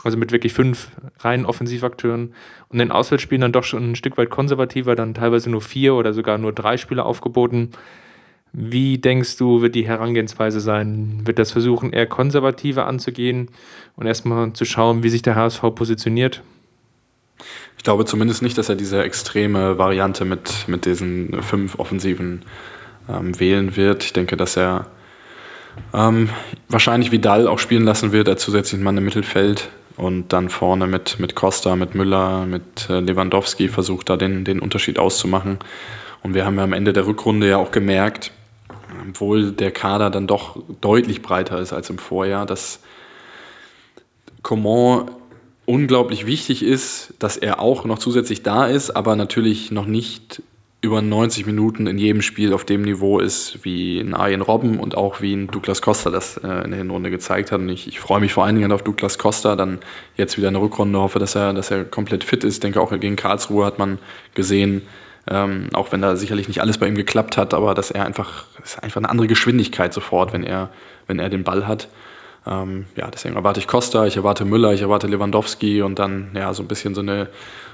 Also 0.02 0.16
mit 0.16 0.32
wirklich 0.32 0.52
fünf 0.52 0.88
reinen 1.18 1.44
Offensivakteuren. 1.44 2.34
Und 2.68 2.78
den 2.78 2.90
Auswärtsspielen 2.90 3.42
dann 3.42 3.52
doch 3.52 3.64
schon 3.64 3.92
ein 3.92 3.96
Stück 3.96 4.16
weit 4.16 4.30
konservativer, 4.30 4.96
dann 4.96 5.14
teilweise 5.14 5.50
nur 5.50 5.60
vier 5.60 5.94
oder 5.94 6.14
sogar 6.14 6.38
nur 6.38 6.52
drei 6.52 6.76
Spieler 6.76 7.04
aufgeboten. 7.04 7.70
Wie 8.52 8.98
denkst 8.98 9.36
du, 9.36 9.62
wird 9.62 9.74
die 9.74 9.86
Herangehensweise 9.86 10.60
sein? 10.60 11.20
Wird 11.24 11.38
das 11.38 11.52
versuchen, 11.52 11.92
eher 11.92 12.06
konservativer 12.06 12.86
anzugehen 12.86 13.48
und 13.96 14.06
erstmal 14.06 14.52
zu 14.54 14.64
schauen, 14.64 15.02
wie 15.02 15.08
sich 15.08 15.22
der 15.22 15.36
HSV 15.36 15.60
positioniert? 15.74 16.42
Ich 17.76 17.84
glaube 17.84 18.04
zumindest 18.04 18.42
nicht, 18.42 18.58
dass 18.58 18.68
er 18.68 18.74
diese 18.74 19.02
extreme 19.02 19.78
Variante 19.78 20.24
mit, 20.24 20.66
mit 20.66 20.84
diesen 20.84 21.42
fünf 21.42 21.78
Offensiven 21.78 22.42
ähm, 23.08 23.38
wählen 23.38 23.76
wird. 23.76 24.04
Ich 24.04 24.12
denke, 24.12 24.36
dass 24.36 24.56
er 24.56 24.86
ähm, 25.94 26.28
wahrscheinlich 26.68 27.12
Vidal 27.12 27.46
auch 27.46 27.58
spielen 27.58 27.84
lassen 27.84 28.12
wird 28.12 28.28
als 28.28 28.42
zusätzlichen 28.42 28.84
Mann 28.84 28.96
im 28.96 29.04
Mittelfeld 29.04 29.70
und 30.00 30.32
dann 30.32 30.48
vorne 30.48 30.86
mit, 30.86 31.20
mit 31.20 31.34
Costa, 31.34 31.76
mit 31.76 31.94
Müller, 31.94 32.46
mit 32.46 32.88
äh, 32.88 33.00
Lewandowski 33.00 33.68
versucht 33.68 34.08
da 34.08 34.16
den, 34.16 34.46
den 34.46 34.58
Unterschied 34.58 34.98
auszumachen. 34.98 35.58
Und 36.22 36.32
wir 36.32 36.46
haben 36.46 36.56
ja 36.56 36.64
am 36.64 36.72
Ende 36.72 36.94
der 36.94 37.06
Rückrunde 37.06 37.46
ja 37.46 37.58
auch 37.58 37.70
gemerkt, 37.70 38.32
obwohl 39.06 39.52
der 39.52 39.70
Kader 39.72 40.08
dann 40.08 40.26
doch 40.26 40.56
deutlich 40.80 41.20
breiter 41.20 41.58
ist 41.60 41.74
als 41.74 41.90
im 41.90 41.98
Vorjahr, 41.98 42.46
dass 42.46 42.80
Coman 44.42 45.10
unglaublich 45.66 46.24
wichtig 46.24 46.62
ist, 46.62 47.12
dass 47.18 47.36
er 47.36 47.60
auch 47.60 47.84
noch 47.84 47.98
zusätzlich 47.98 48.42
da 48.42 48.66
ist, 48.66 48.90
aber 48.90 49.16
natürlich 49.16 49.70
noch 49.70 49.86
nicht 49.86 50.42
über 50.82 51.02
90 51.02 51.44
Minuten 51.44 51.86
in 51.86 51.98
jedem 51.98 52.22
Spiel 52.22 52.54
auf 52.54 52.64
dem 52.64 52.82
Niveau 52.82 53.18
ist, 53.18 53.64
wie 53.64 54.00
ein 54.00 54.14
Arjen 54.14 54.40
Robben 54.40 54.80
und 54.80 54.96
auch 54.96 55.20
wie 55.20 55.34
ein 55.34 55.48
Douglas 55.48 55.82
Costa 55.82 56.10
das 56.10 56.38
äh, 56.38 56.64
in 56.64 56.70
der 56.70 56.78
Hinrunde 56.78 57.10
gezeigt 57.10 57.52
hat. 57.52 57.60
Und 57.60 57.68
ich, 57.68 57.86
ich 57.86 58.00
freue 58.00 58.20
mich 58.20 58.32
vor 58.32 58.44
allen 58.44 58.56
Dingen 58.56 58.72
auf 58.72 58.82
Douglas 58.82 59.18
Costa, 59.18 59.56
dann 59.56 59.78
jetzt 60.16 60.38
wieder 60.38 60.48
eine 60.48 60.60
Rückrunde, 60.60 60.98
hoffe, 60.98 61.18
dass 61.18 61.34
er, 61.34 61.52
dass 61.52 61.70
er 61.70 61.84
komplett 61.84 62.24
fit 62.24 62.44
ist. 62.44 62.54
Ich 62.54 62.60
denke, 62.60 62.80
auch 62.80 62.98
gegen 62.98 63.16
Karlsruhe 63.16 63.66
hat 63.66 63.78
man 63.78 63.98
gesehen, 64.34 64.82
ähm, 65.28 65.68
auch 65.74 65.92
wenn 65.92 66.00
da 66.00 66.16
sicherlich 66.16 66.48
nicht 66.48 66.62
alles 66.62 66.78
bei 66.78 66.88
ihm 66.88 66.94
geklappt 66.94 67.36
hat, 67.36 67.52
aber 67.52 67.74
dass 67.74 67.90
er 67.90 68.06
einfach, 68.06 68.46
ist 68.64 68.82
einfach 68.82 69.00
eine 69.00 69.10
andere 69.10 69.26
Geschwindigkeit 69.26 69.92
sofort, 69.92 70.32
wenn 70.32 70.44
er, 70.44 70.70
wenn 71.06 71.18
er 71.18 71.28
den 71.28 71.44
Ball 71.44 71.66
hat. 71.66 71.88
Ähm, 72.46 72.86
ja, 72.96 73.10
deswegen 73.10 73.36
erwarte 73.36 73.60
ich 73.60 73.66
Costa, 73.66 74.06
ich 74.06 74.16
erwarte 74.16 74.44
Müller, 74.44 74.72
ich 74.72 74.80
erwarte 74.80 75.06
Lewandowski 75.06 75.82
und 75.82 75.98
dann 75.98 76.30
ja 76.34 76.54
so 76.54 76.62
ein 76.62 76.68
bisschen 76.68 76.94
so 76.94 77.02
eine, 77.02 77.28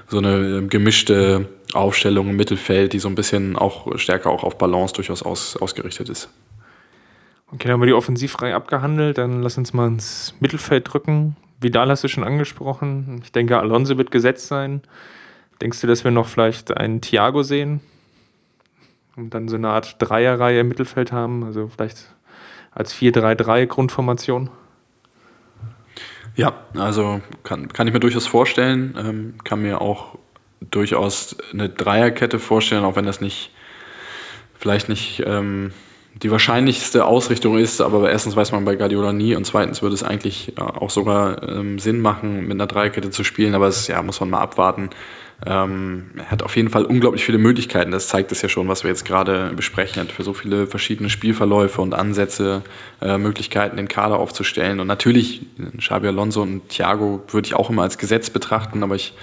so 0.07 0.17
eine 0.17 0.67
gemischte 0.67 1.47
Aufstellung 1.73 2.29
im 2.29 2.35
Mittelfeld, 2.35 2.93
die 2.93 2.99
so 2.99 3.07
ein 3.07 3.15
bisschen 3.15 3.55
auch 3.55 3.97
stärker 3.97 4.29
auch 4.29 4.43
auf 4.43 4.57
Balance 4.57 4.93
durchaus 4.93 5.23
aus, 5.23 5.55
ausgerichtet 5.57 6.09
ist. 6.09 6.29
Okay, 7.51 7.63
dann 7.63 7.73
haben 7.73 7.81
wir 7.81 7.87
die 7.87 7.93
Offensivreihe 7.93 8.55
abgehandelt. 8.55 9.17
Dann 9.17 9.41
lass 9.41 9.57
uns 9.57 9.73
mal 9.73 9.87
ins 9.87 10.33
Mittelfeld 10.41 10.91
drücken. 10.91 11.37
Vidal 11.61 11.89
hast 11.89 12.03
du 12.03 12.09
schon 12.09 12.25
angesprochen. 12.25 13.21
Ich 13.23 13.31
denke, 13.31 13.57
Alonso 13.57 13.97
wird 13.97 14.11
gesetzt 14.11 14.47
sein. 14.47 14.81
Denkst 15.61 15.81
du, 15.81 15.87
dass 15.87 16.03
wir 16.03 16.11
noch 16.11 16.27
vielleicht 16.27 16.75
einen 16.75 17.01
Thiago 17.01 17.43
sehen? 17.43 17.79
Und 19.15 19.33
dann 19.33 19.47
so 19.47 19.55
eine 19.55 19.69
Art 19.69 19.95
Dreierreihe 19.99 20.59
im 20.59 20.67
Mittelfeld 20.67 21.11
haben? 21.11 21.43
Also 21.45 21.69
vielleicht 21.69 22.13
als 22.77 22.93
4-3-3 22.93 23.65
-Grundformation? 23.65 24.49
Ja, 26.35 26.53
also 26.75 27.21
kann, 27.43 27.67
kann 27.73 27.87
ich 27.87 27.93
mir 27.93 27.99
durchaus 27.99 28.27
vorstellen. 28.27 28.95
Ähm, 28.97 29.33
kann 29.43 29.63
mir 29.63 29.81
auch 29.81 30.17
durchaus 30.61 31.35
eine 31.51 31.69
Dreierkette 31.69 32.37
vorstellen, 32.37 32.83
auch 32.83 32.95
wenn 32.95 33.05
das 33.05 33.21
nicht 33.21 33.51
vielleicht 34.59 34.89
nicht 34.89 35.23
ähm, 35.25 35.71
die 36.13 36.31
wahrscheinlichste 36.31 37.05
Ausrichtung 37.05 37.57
ist, 37.57 37.81
aber 37.81 38.09
erstens 38.09 38.35
weiß 38.35 38.51
man 38.51 38.65
bei 38.65 38.75
Guardiola 38.75 39.13
nie 39.13 39.35
und 39.35 39.45
zweitens 39.45 39.81
würde 39.81 39.93
es 39.93 40.03
eigentlich 40.03 40.53
auch 40.57 40.89
sogar 40.89 41.43
ähm, 41.47 41.77
Sinn 41.79 41.99
machen, 42.01 42.41
mit 42.41 42.53
einer 42.53 42.65
Dreierkette 42.65 43.11
zu 43.11 43.23
spielen, 43.23 43.53
aber 43.53 43.67
es 43.67 43.87
ja, 43.87 44.01
muss 44.01 44.19
man 44.19 44.31
mal 44.31 44.39
abwarten. 44.39 44.89
Ähm, 45.45 46.11
er 46.17 46.31
hat 46.31 46.41
auf 46.41 46.55
jeden 46.55 46.69
Fall 46.69 46.83
unglaublich 46.83 47.23
viele 47.23 47.37
Möglichkeiten. 47.37 47.91
Das 47.91 48.07
zeigt 48.07 48.31
es 48.31 48.41
ja 48.41 48.49
schon, 48.49 48.67
was 48.67 48.83
wir 48.83 48.89
jetzt 48.89 49.05
gerade 49.05 49.51
besprechen. 49.55 49.99
Er 49.99 50.05
hat 50.05 50.11
für 50.11 50.23
so 50.23 50.33
viele 50.33 50.65
verschiedene 50.65 51.09
Spielverläufe 51.09 51.81
und 51.81 51.93
Ansätze 51.93 52.63
äh, 53.01 53.17
Möglichkeiten, 53.17 53.77
den 53.77 53.87
Kader 53.87 54.17
aufzustellen. 54.17 54.79
Und 54.79 54.87
natürlich, 54.87 55.41
Xabi 55.77 56.07
Alonso 56.07 56.41
und 56.41 56.69
Thiago 56.69 57.21
würde 57.29 57.45
ich 57.45 57.53
auch 57.53 57.69
immer 57.69 57.83
als 57.83 57.99
Gesetz 57.99 58.31
betrachten, 58.31 58.81
aber 58.81 58.95
ich 58.95 59.13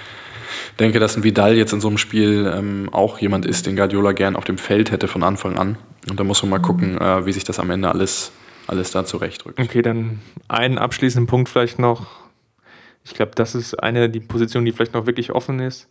denke, 0.79 1.01
dass 1.01 1.17
ein 1.17 1.25
Vidal 1.25 1.57
jetzt 1.57 1.73
in 1.73 1.81
so 1.81 1.89
einem 1.89 1.99
Spiel 1.99 2.53
ähm, 2.55 2.89
auch 2.93 3.19
jemand 3.19 3.45
ist, 3.45 3.67
den 3.67 3.75
Guardiola 3.75 4.13
gern 4.13 4.37
auf 4.37 4.45
dem 4.45 4.59
Feld 4.59 4.93
hätte 4.93 5.09
von 5.09 5.25
Anfang 5.25 5.59
an. 5.59 5.79
Und 6.09 6.21
da 6.21 6.25
muss 6.25 6.43
man 6.43 6.51
mal 6.51 6.59
gucken, 6.61 6.97
äh, 7.01 7.27
wie 7.27 7.33
sich 7.33 7.45
das 7.45 7.59
am 7.59 7.71
Ende 7.71 7.91
alles, 7.91 8.31
alles 8.69 8.93
da 8.93 9.05
zurechtrückt. 9.05 9.59
Okay, 9.59 9.83
dann 9.83 10.21
einen 10.47 10.79
abschließenden 10.79 11.27
Punkt 11.27 11.49
vielleicht 11.49 11.81
noch 11.81 12.24
ich 13.05 13.15
glaube, 13.15 13.33
das 13.35 13.55
ist 13.55 13.75
eine 13.75 14.09
die 14.09 14.21
Position, 14.21 14.65
die 14.65 14.73
vielleicht 14.73 14.95
noch 14.95 15.07
wirklich 15.07 15.31
offen 15.31 15.61
ist. 15.61 15.89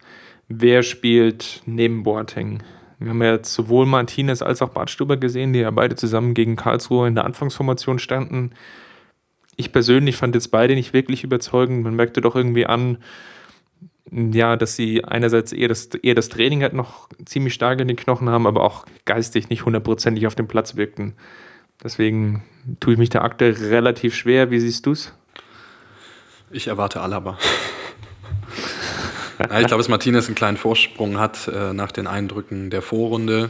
Wer 0.48 0.84
spielt 0.84 1.62
neben 1.65 2.03
Boateng? 2.03 2.63
Wir 3.00 3.10
haben 3.10 3.22
ja 3.22 3.34
jetzt 3.34 3.53
sowohl 3.53 3.86
Martinez 3.86 4.41
als 4.41 4.62
auch 4.62 4.70
Bartstuber 4.70 5.17
gesehen, 5.17 5.53
die 5.53 5.60
ja 5.60 5.72
beide 5.72 5.96
zusammen 5.96 6.34
gegen 6.34 6.55
Karlsruhe 6.55 7.08
in 7.08 7.15
der 7.15 7.25
Anfangsformation 7.25 8.00
standen. 8.00 8.51
Ich 9.55 9.72
persönlich 9.72 10.15
fand 10.15 10.36
jetzt 10.36 10.50
beide 10.50 10.74
nicht 10.74 10.93
wirklich 10.93 11.24
überzeugend. 11.24 11.84
Man 11.84 11.96
merkte 11.96 12.22
doch 12.22 12.36
irgendwie 12.36 12.65
an, 12.65 12.98
ja, 14.12 14.55
dass 14.58 14.75
sie 14.75 15.03
einerseits 15.03 15.53
eher 15.53 15.67
das, 15.67 15.86
eher 15.88 16.15
das 16.15 16.29
Training 16.29 16.62
halt 16.62 16.74
noch 16.74 17.10
ziemlich 17.25 17.53
stark 17.53 17.79
in 17.79 17.88
den 17.88 17.98
Knochen 17.98 18.29
haben, 18.29 18.48
aber 18.48 18.63
auch 18.63 18.86
geistig 19.05 19.50
nicht 19.50 19.65
hundertprozentig 19.65 20.27
auf 20.27 20.36
dem 20.36 20.48
Platz 20.48 20.75
wirkten. 20.75 21.13
Deswegen 21.84 22.43
tue 22.79 22.93
ich 22.93 23.00
mich 23.00 23.10
da 23.10 23.22
aktuell 23.22 23.53
relativ 23.53 24.15
schwer. 24.15 24.51
Wie 24.51 24.60
siehst 24.60 24.86
du 24.86 24.91
es? 24.91 25.13
Ich 26.54 26.68
erwarte 26.68 27.02
Alaba. 27.02 27.38
ja, 29.40 29.60
ich 29.60 29.68
glaube, 29.68 29.82
dass 29.82 29.90
Martinez 29.90 30.28
einen 30.28 30.36
kleinen 30.36 30.58
Vorsprung 30.58 31.18
hat 31.20 31.48
äh, 31.48 31.74
nach 31.74 31.92
den 31.92 32.06
Eindrücken 32.06 32.70
der 32.70 32.84
Vorrunde. 32.84 33.50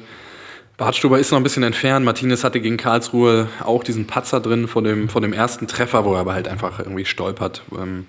Bartstuber 0.78 1.20
ist 1.20 1.32
noch 1.32 1.38
ein 1.38 1.44
bisschen 1.44 1.64
entfernt. 1.64 2.06
Martinez 2.06 2.44
hatte 2.44 2.62
gegen 2.62 2.78
Karlsruhe 2.78 3.50
auch 3.62 3.84
diesen 3.84 4.08
Patzer 4.08 4.40
drin 4.40 4.68
vor 4.68 4.82
dem, 4.82 5.10
vor 5.10 5.22
dem 5.22 5.34
ersten 5.34 5.68
Treffer, 5.68 6.06
wo 6.06 6.14
er 6.14 6.22
aber 6.22 6.34
halt 6.34 6.48
einfach 6.48 6.80
irgendwie 6.80 7.06
stolpert. 7.06 7.62
Ähm, 7.78 8.08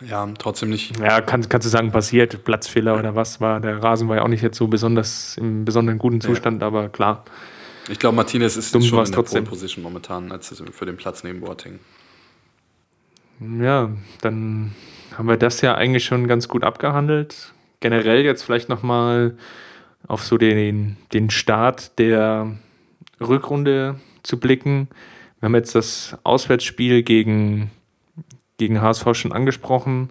ja, 0.00 0.26
trotzdem 0.38 0.70
nicht. 0.70 0.98
Ja, 0.98 1.20
kann, 1.20 1.48
kannst 1.48 1.66
du 1.66 1.70
sagen, 1.70 1.92
passiert, 1.92 2.42
Platzfehler 2.42 2.98
oder 2.98 3.14
was 3.14 3.40
war. 3.40 3.60
Der 3.60 3.82
Rasen 3.82 4.08
war 4.08 4.16
ja 4.16 4.22
auch 4.22 4.28
nicht 4.28 4.42
jetzt 4.42 4.56
so 4.56 4.66
besonders 4.66 5.36
im 5.36 5.64
besonderen 5.64 5.98
guten 5.98 6.20
Zustand, 6.20 6.62
ja. 6.62 6.66
aber 6.66 6.88
klar. 6.88 7.24
Ich 7.88 7.98
glaube, 7.98 8.16
Martinez 8.16 8.56
ist 8.56 8.74
Dumm 8.74 8.82
schon 8.82 9.04
in 9.04 9.12
der 9.12 9.22
Pole 9.22 9.42
Position 9.42 9.82
momentan 9.82 10.32
als 10.32 10.62
für 10.72 10.86
den 10.86 10.96
Platz 10.96 11.22
neben 11.22 11.40
Boateng. 11.40 11.78
Ja, 13.40 13.90
dann 14.20 14.72
haben 15.16 15.28
wir 15.28 15.36
das 15.36 15.60
ja 15.60 15.74
eigentlich 15.74 16.04
schon 16.04 16.28
ganz 16.28 16.48
gut 16.48 16.64
abgehandelt. 16.64 17.52
Generell 17.80 18.24
jetzt 18.24 18.42
vielleicht 18.42 18.68
nochmal 18.68 19.36
auf 20.06 20.24
so 20.24 20.38
den, 20.38 20.96
den 21.12 21.30
Start 21.30 21.98
der 21.98 22.52
Rückrunde 23.20 24.00
zu 24.22 24.38
blicken. 24.38 24.88
Wir 25.40 25.46
haben 25.46 25.54
jetzt 25.54 25.74
das 25.74 26.16
Auswärtsspiel 26.24 27.02
gegen, 27.02 27.70
gegen 28.58 28.80
HSV 28.80 29.14
schon 29.14 29.32
angesprochen. 29.32 30.10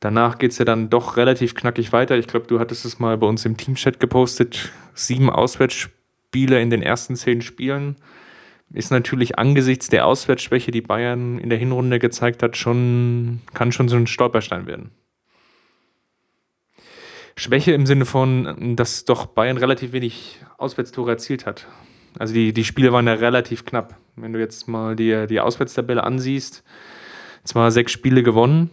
Danach 0.00 0.38
geht 0.38 0.52
es 0.52 0.58
ja 0.58 0.64
dann 0.64 0.90
doch 0.90 1.16
relativ 1.16 1.54
knackig 1.54 1.92
weiter. 1.92 2.16
Ich 2.16 2.28
glaube, 2.28 2.46
du 2.46 2.60
hattest 2.60 2.84
es 2.84 2.98
mal 2.98 3.18
bei 3.18 3.26
uns 3.26 3.44
im 3.44 3.56
Teamchat 3.56 3.98
gepostet. 3.98 4.70
Sieben 4.94 5.28
Auswärtsspiele 5.28 6.60
in 6.60 6.70
den 6.70 6.82
ersten 6.82 7.16
zehn 7.16 7.42
Spielen 7.42 7.96
ist 8.72 8.90
natürlich 8.90 9.38
angesichts 9.38 9.88
der 9.88 10.06
Auswärtsschwäche, 10.06 10.70
die 10.70 10.80
Bayern 10.80 11.38
in 11.38 11.48
der 11.48 11.58
Hinrunde 11.58 11.98
gezeigt 11.98 12.42
hat, 12.42 12.56
schon, 12.56 13.40
kann 13.54 13.72
schon 13.72 13.88
so 13.88 13.96
ein 13.96 14.06
Stolperstein 14.06 14.66
werden. 14.66 14.90
Schwäche 17.36 17.72
im 17.72 17.86
Sinne 17.86 18.04
von, 18.04 18.74
dass 18.76 19.04
doch 19.04 19.26
Bayern 19.26 19.56
relativ 19.56 19.92
wenig 19.92 20.40
Auswärtstore 20.58 21.12
erzielt 21.12 21.46
hat. 21.46 21.66
Also 22.18 22.34
die, 22.34 22.52
die 22.52 22.64
Spiele 22.64 22.92
waren 22.92 23.06
ja 23.06 23.14
relativ 23.14 23.64
knapp. 23.64 23.96
Wenn 24.16 24.32
du 24.32 24.40
jetzt 24.40 24.66
mal 24.66 24.96
die, 24.96 25.26
die 25.28 25.40
Auswärtstabelle 25.40 26.02
ansiehst, 26.02 26.64
zwar 27.44 27.70
sechs 27.70 27.92
Spiele 27.92 28.24
gewonnen, 28.24 28.70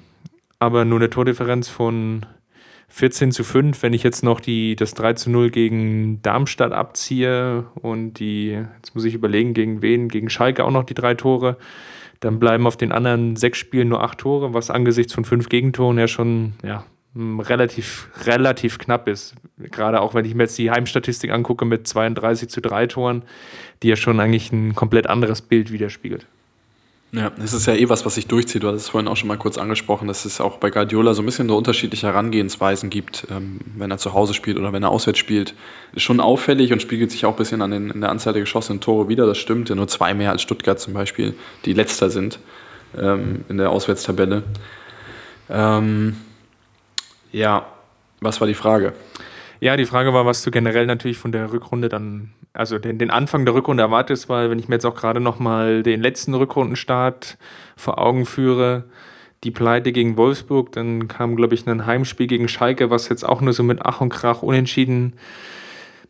aber 0.58 0.84
nur 0.84 1.00
eine 1.00 1.12
Tordifferenz 1.12 1.70
von 1.70 2.25
14 2.89 3.32
zu 3.32 3.44
5, 3.44 3.82
wenn 3.84 3.94
ich 3.94 4.04
jetzt 4.04 4.24
noch 4.24 4.39
die, 4.39 4.75
das 4.75 4.94
3 4.94 5.13
zu 5.13 5.30
0 5.30 5.50
gegen 5.50 6.22
Darmstadt 6.22 6.72
abziehe 6.72 7.65
und 7.82 8.15
die, 8.20 8.51
jetzt 8.77 8.96
muss 8.96 9.06
ich 9.06 9.13
überlegen, 9.13 9.54
gegen 9.54 9.82
wen, 9.82 10.08
gegen 10.08 10.30
Schalke 10.30 10.63
auch 10.63 10.72
noch 10.72 10.84
die 10.84 10.94
drei 10.94 11.15
Tore, 11.15 11.58
Dann 12.20 12.39
bleiben 12.39 12.65
auf 12.65 12.77
den 12.77 12.92
anderen 12.92 13.36
sechs 13.36 13.58
Spielen 13.58 13.89
nur 13.89 14.01
acht 14.04 14.20
Tore, 14.20 14.54
was 14.54 14.70
angesichts 14.70 15.13
von 15.13 15.25
fünf 15.25 15.50
Gegentoren 15.50 15.98
ja 15.98 16.08
schon 16.08 16.54
ja, 16.63 16.86
relativ, 17.15 18.10
relativ 18.25 18.77
knapp 18.77 19.08
ist. 19.08 19.36
Gerade 19.58 20.01
auch 20.01 20.13
wenn 20.13 20.25
ich 20.25 20.36
mir 20.36 20.44
jetzt 20.44 20.58
die 20.58 20.72
Heimstatistik 20.72 21.32
angucke 21.32 21.65
mit 21.65 21.88
32 21.88 22.50
zu 22.50 22.62
3 22.62 22.88
Toren, 22.88 23.24
die 23.84 23.89
ja 23.89 23.96
schon 23.96 24.20
eigentlich 24.20 24.51
ein 24.51 24.75
komplett 24.75 25.08
anderes 25.08 25.42
Bild 25.42 25.72
widerspiegelt. 25.72 26.27
Ja, 27.16 27.32
es 27.42 27.54
ist 27.54 27.66
ja 27.66 27.74
eh 27.74 27.88
was, 27.88 28.06
was 28.06 28.16
sich 28.16 28.28
durchzieht. 28.28 28.64
Du 28.64 28.68
hast 28.68 28.76
es 28.76 28.90
vorhin 28.90 29.08
auch 29.08 29.16
schon 29.16 29.30
mal 29.30 29.38
kurz 29.38 29.58
angesprochen, 29.58 30.10
dass 30.10 30.26
es 30.26 30.42
auch 30.42 30.58
bei 30.58 30.70
Guardiola 30.70 31.14
so 31.14 31.22
ein 31.22 31.26
bisschen 31.26 31.48
so 31.48 31.56
unterschiedliche 31.56 32.08
Herangehensweisen 32.08 32.90
gibt, 32.90 33.28
ähm, 33.32 33.60
wenn 33.78 33.90
er 33.90 33.98
zu 33.98 34.14
Hause 34.14 34.34
spielt 34.34 34.58
oder 34.58 34.74
wenn 34.74 34.84
er 34.84 34.90
auswärts 34.90 35.20
spielt. 35.20 35.54
Ist 35.94 36.02
schon 36.02 36.20
auffällig 36.20 36.74
und 36.74 36.82
spiegelt 36.82 37.12
sich 37.12 37.26
auch 37.26 37.32
ein 37.32 37.38
bisschen 37.38 37.62
an 37.62 37.72
den, 37.72 37.90
in 37.90 38.02
der 38.02 38.10
Anzahl 38.10 38.34
der 38.34 38.42
geschossenen 38.42 38.82
Tore 38.82 39.08
wieder. 39.08 39.26
Das 39.26 39.38
stimmt. 39.38 39.70
Ja, 39.70 39.76
nur 39.76 39.88
zwei 39.88 40.14
mehr 40.14 40.32
als 40.32 40.42
Stuttgart 40.42 40.78
zum 40.78 40.94
Beispiel, 40.94 41.36
die 41.64 41.72
letzter 41.72 42.10
sind 42.10 42.40
ähm, 42.98 43.46
in 43.48 43.58
der 43.58 43.70
Auswärtstabelle. 43.70 44.44
Ähm, 45.50 46.18
ja, 47.32 47.66
was 48.20 48.42
war 48.42 48.48
die 48.48 48.56
Frage? 48.56 48.92
Ja, 49.62 49.78
die 49.78 49.86
Frage 49.86 50.14
war, 50.14 50.26
was 50.26 50.44
du 50.44 50.52
generell 50.52 50.86
natürlich 50.86 51.18
von 51.18 51.32
der 51.32 51.54
Rückrunde 51.54 51.88
dann, 51.88 52.32
also 52.56 52.80
den, 52.80 52.98
den 52.98 53.12
Anfang 53.12 53.46
der 53.46 53.54
Rückrunde 53.54 53.84
erwartest, 53.84 54.30
weil 54.30 54.50
wenn 54.50 54.60
ich 54.60 54.68
mir 54.68 54.76
jetzt 54.76 54.86
auch 54.86 54.96
gerade 54.96 55.20
nochmal 55.20 55.84
den 55.84 56.02
letzten 56.02 56.34
Rückrundenstart 56.34 57.38
vor 57.76 58.00
Augen 58.00 58.26
führe, 58.26 58.86
die 59.44 59.52
Pleite 59.52 59.92
gegen 59.92 60.18
Wolfsburg, 60.18 60.72
dann 60.72 61.08
kam, 61.08 61.36
glaube 61.36 61.54
ich, 61.54 61.68
ein 61.68 61.86
Heimspiel 61.86 62.28
gegen 62.28 62.48
Schalke, 62.48 62.90
was 62.90 63.10
jetzt 63.10 63.24
auch 63.24 63.42
nur 63.42 63.54
so 63.54 63.64
mit 63.64 63.80
Ach 63.84 64.02
und 64.02 64.10
Krach 64.10 64.42
unentschieden 64.42 65.14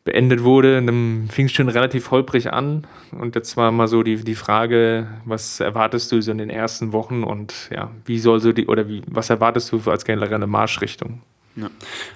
beendet 0.06 0.44
wurde. 0.44 0.78
Und 0.78 0.88
dann 0.88 1.28
fing 1.30 1.48
es 1.48 1.52
schon 1.52 1.68
relativ 1.68 2.12
holprig 2.12 2.54
an. 2.54 2.88
Und 3.12 3.36
jetzt 3.36 3.58
war 3.58 3.72
mal 3.72 3.88
so 3.88 4.04
die, 4.04 4.24
die 4.24 4.36
Frage, 4.36 5.08
was 5.25 5.60
erwartest 5.60 6.12
du 6.12 6.22
so 6.22 6.32
in 6.32 6.38
den 6.38 6.50
ersten 6.50 6.94
Wochen 6.94 7.24
und 7.24 7.70
ja, 7.74 7.92
wie 8.06 8.20
soll 8.20 8.40
so 8.40 8.54
die, 8.54 8.68
oder 8.68 8.88
wie, 8.88 9.02
was 9.08 9.30
erwartest 9.30 9.72
du 9.72 9.82
als 9.92 10.06
generelle 10.06 10.48
Marschrichtung? 10.48 11.22
Ja. 11.56 11.70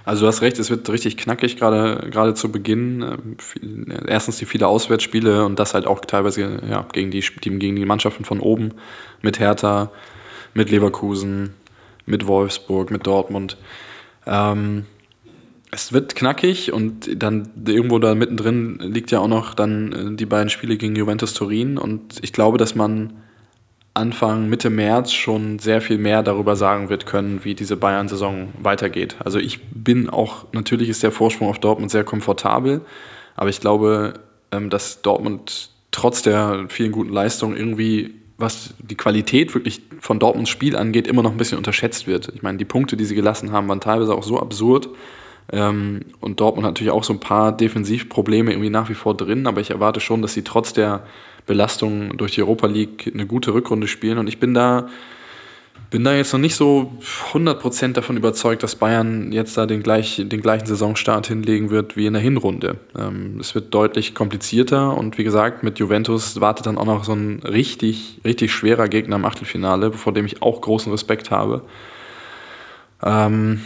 Also 0.04 0.22
du 0.22 0.28
hast 0.28 0.42
recht, 0.42 0.60
es 0.60 0.70
wird 0.70 0.90
richtig 0.90 1.16
knackig, 1.16 1.58
gerade, 1.58 2.10
gerade 2.10 2.34
zu 2.34 2.52
Beginn. 2.52 3.02
Ähm, 3.62 3.86
erstens 4.08 4.38
die 4.38 4.46
viele 4.46 4.68
Auswärtsspiele 4.68 5.46
und 5.46 5.58
das 5.60 5.74
halt 5.74 5.88
auch 5.88 6.02
teilweise 6.02 6.62
ja, 6.70 6.86
gegen, 6.92 7.10
die, 7.12 7.22
gegen 7.22 7.76
die 7.76 7.86
Mannschaften 7.86 8.26
von 8.26 8.42
oben, 8.42 8.74
mit 9.22 9.40
Hertha, 9.40 9.92
mit 10.54 10.70
Leverkusen, 10.70 11.54
mit 12.06 12.28
Wolfsburg, 12.28 12.92
mit 12.92 13.08
Dortmund. 13.08 13.58
Ähm, 14.26 14.86
es 15.72 15.94
wird 15.94 16.16
knackig 16.16 16.74
und 16.74 17.22
dann 17.22 17.50
irgendwo 17.66 18.00
da 18.00 18.16
mittendrin 18.16 18.80
liegt 18.80 19.12
ja 19.12 19.20
auch 19.20 19.28
noch 19.28 19.54
dann 19.54 19.94
äh, 19.94 20.16
die 20.16 20.26
beiden 20.26 20.50
Spiele 20.50 20.78
gegen 20.78 20.96
Juventus 20.96 21.34
Turin 21.34 21.78
und 21.78 22.16
ich 22.22 22.34
glaube, 22.34 22.58
dass 22.58 22.76
man 22.76 23.14
Anfang, 24.00 24.50
Mitte 24.50 24.70
März 24.70 25.12
schon 25.12 25.60
sehr 25.60 25.82
viel 25.82 25.98
mehr 25.98 26.24
darüber 26.24 26.56
sagen 26.56 26.90
wird 26.90 27.06
können, 27.06 27.42
wie 27.44 27.54
diese 27.54 27.78
Bayern-Saison 27.78 28.50
weitergeht. 28.62 29.18
Also 29.24 29.40
ich 29.40 29.60
bin 29.72 30.10
auch, 30.10 30.46
natürlich 30.54 30.90
ist 30.90 31.04
der 31.04 31.12
Vorsprung 31.12 31.50
auf 31.50 31.60
Dortmund 31.60 31.92
sehr 31.92 32.04
komfortabel, 32.04 32.82
aber 33.36 33.50
ich 33.50 33.60
glaube, 33.60 34.14
ähm, 34.52 34.70
dass 34.70 35.02
Dortmund 35.02 35.70
trotz 35.92 36.22
der 36.22 36.66
vielen 36.70 36.92
guten 36.92 37.12
Leistungen 37.12 37.58
irgendwie, 37.58 38.16
was 38.38 38.74
die 38.80 38.96
Qualität 38.96 39.54
wirklich 39.54 39.82
von 40.00 40.18
Dortmunds 40.18 40.50
Spiel 40.50 40.76
angeht, 40.76 41.08
immer 41.08 41.22
noch 41.22 41.32
ein 41.32 41.38
bisschen 41.38 41.58
unterschätzt 41.58 42.08
wird. 42.08 42.32
Ich 42.34 42.42
meine, 42.42 42.58
die 42.58 42.66
Punkte, 42.66 42.96
die 42.96 43.06
sie 43.06 43.16
gelassen 43.16 43.52
haben, 43.52 43.68
waren 43.68 43.82
teilweise 43.82 44.16
auch 44.16 44.24
so 44.24 44.40
absurd. 44.40 44.90
Ähm, 45.52 46.02
und 46.22 46.40
Dortmund 46.40 46.66
hat 46.66 46.76
natürlich 46.76 46.94
auch 46.94 47.04
so 47.04 47.14
ein 47.14 47.20
paar 47.20 47.56
Defensivprobleme 47.56 48.52
irgendwie 48.52 48.70
nach 48.70 48.90
wie 48.90 48.94
vor 48.94 49.18
drin, 49.18 49.48
aber 49.48 49.62
ich 49.62 49.72
erwarte 49.72 50.00
schon, 50.00 50.22
dass 50.22 50.34
sie 50.34 50.44
trotz 50.44 50.74
der 50.74 51.04
Belastung 51.46 52.18
durch 52.18 52.34
die 52.36 52.42
Europa 52.42 52.68
League 52.68 53.12
eine 53.14 53.26
gute 53.26 53.54
Rückrunde 53.54 53.88
spielen. 53.88 54.18
Und 54.18 54.28
ich 54.28 54.40
bin 54.40 54.54
da, 54.54 54.88
bin 55.90 56.04
da 56.04 56.14
jetzt 56.14 56.34
noch 56.34 56.40
nicht 56.40 56.56
so 56.56 56.94
100% 57.34 57.94
davon 57.94 58.18
überzeugt, 58.18 58.64
dass 58.64 58.76
Bayern 58.76 59.32
jetzt 59.32 59.58
da 59.58 59.66
den, 59.66 59.82
gleich, 59.82 60.22
den 60.24 60.42
gleichen 60.42 60.68
Saisonstart 60.68 61.28
hinlegen 61.28 61.70
wird 61.70 61.98
wie 61.98 62.06
in 62.06 62.14
der 62.14 62.22
Hinrunde. 62.22 62.78
Ähm, 62.98 63.38
es 63.40 63.56
wird 63.56 63.74
deutlich 63.74 64.14
komplizierter 64.14 64.96
und 64.96 65.18
wie 65.18 65.24
gesagt, 65.24 65.64
mit 65.64 65.80
Juventus 65.80 66.40
wartet 66.40 66.66
dann 66.66 66.78
auch 66.78 66.86
noch 66.86 67.04
so 67.04 67.14
ein 67.14 67.42
richtig, 67.44 68.20
richtig 68.24 68.52
schwerer 68.52 68.88
Gegner 68.88 69.16
im 69.16 69.26
Achtelfinale, 69.26 69.92
vor 69.94 70.14
dem 70.14 70.26
ich 70.26 70.42
auch 70.42 70.62
großen 70.62 70.92
Respekt 70.92 71.32
habe. 71.32 71.64
Ähm, 73.04 73.62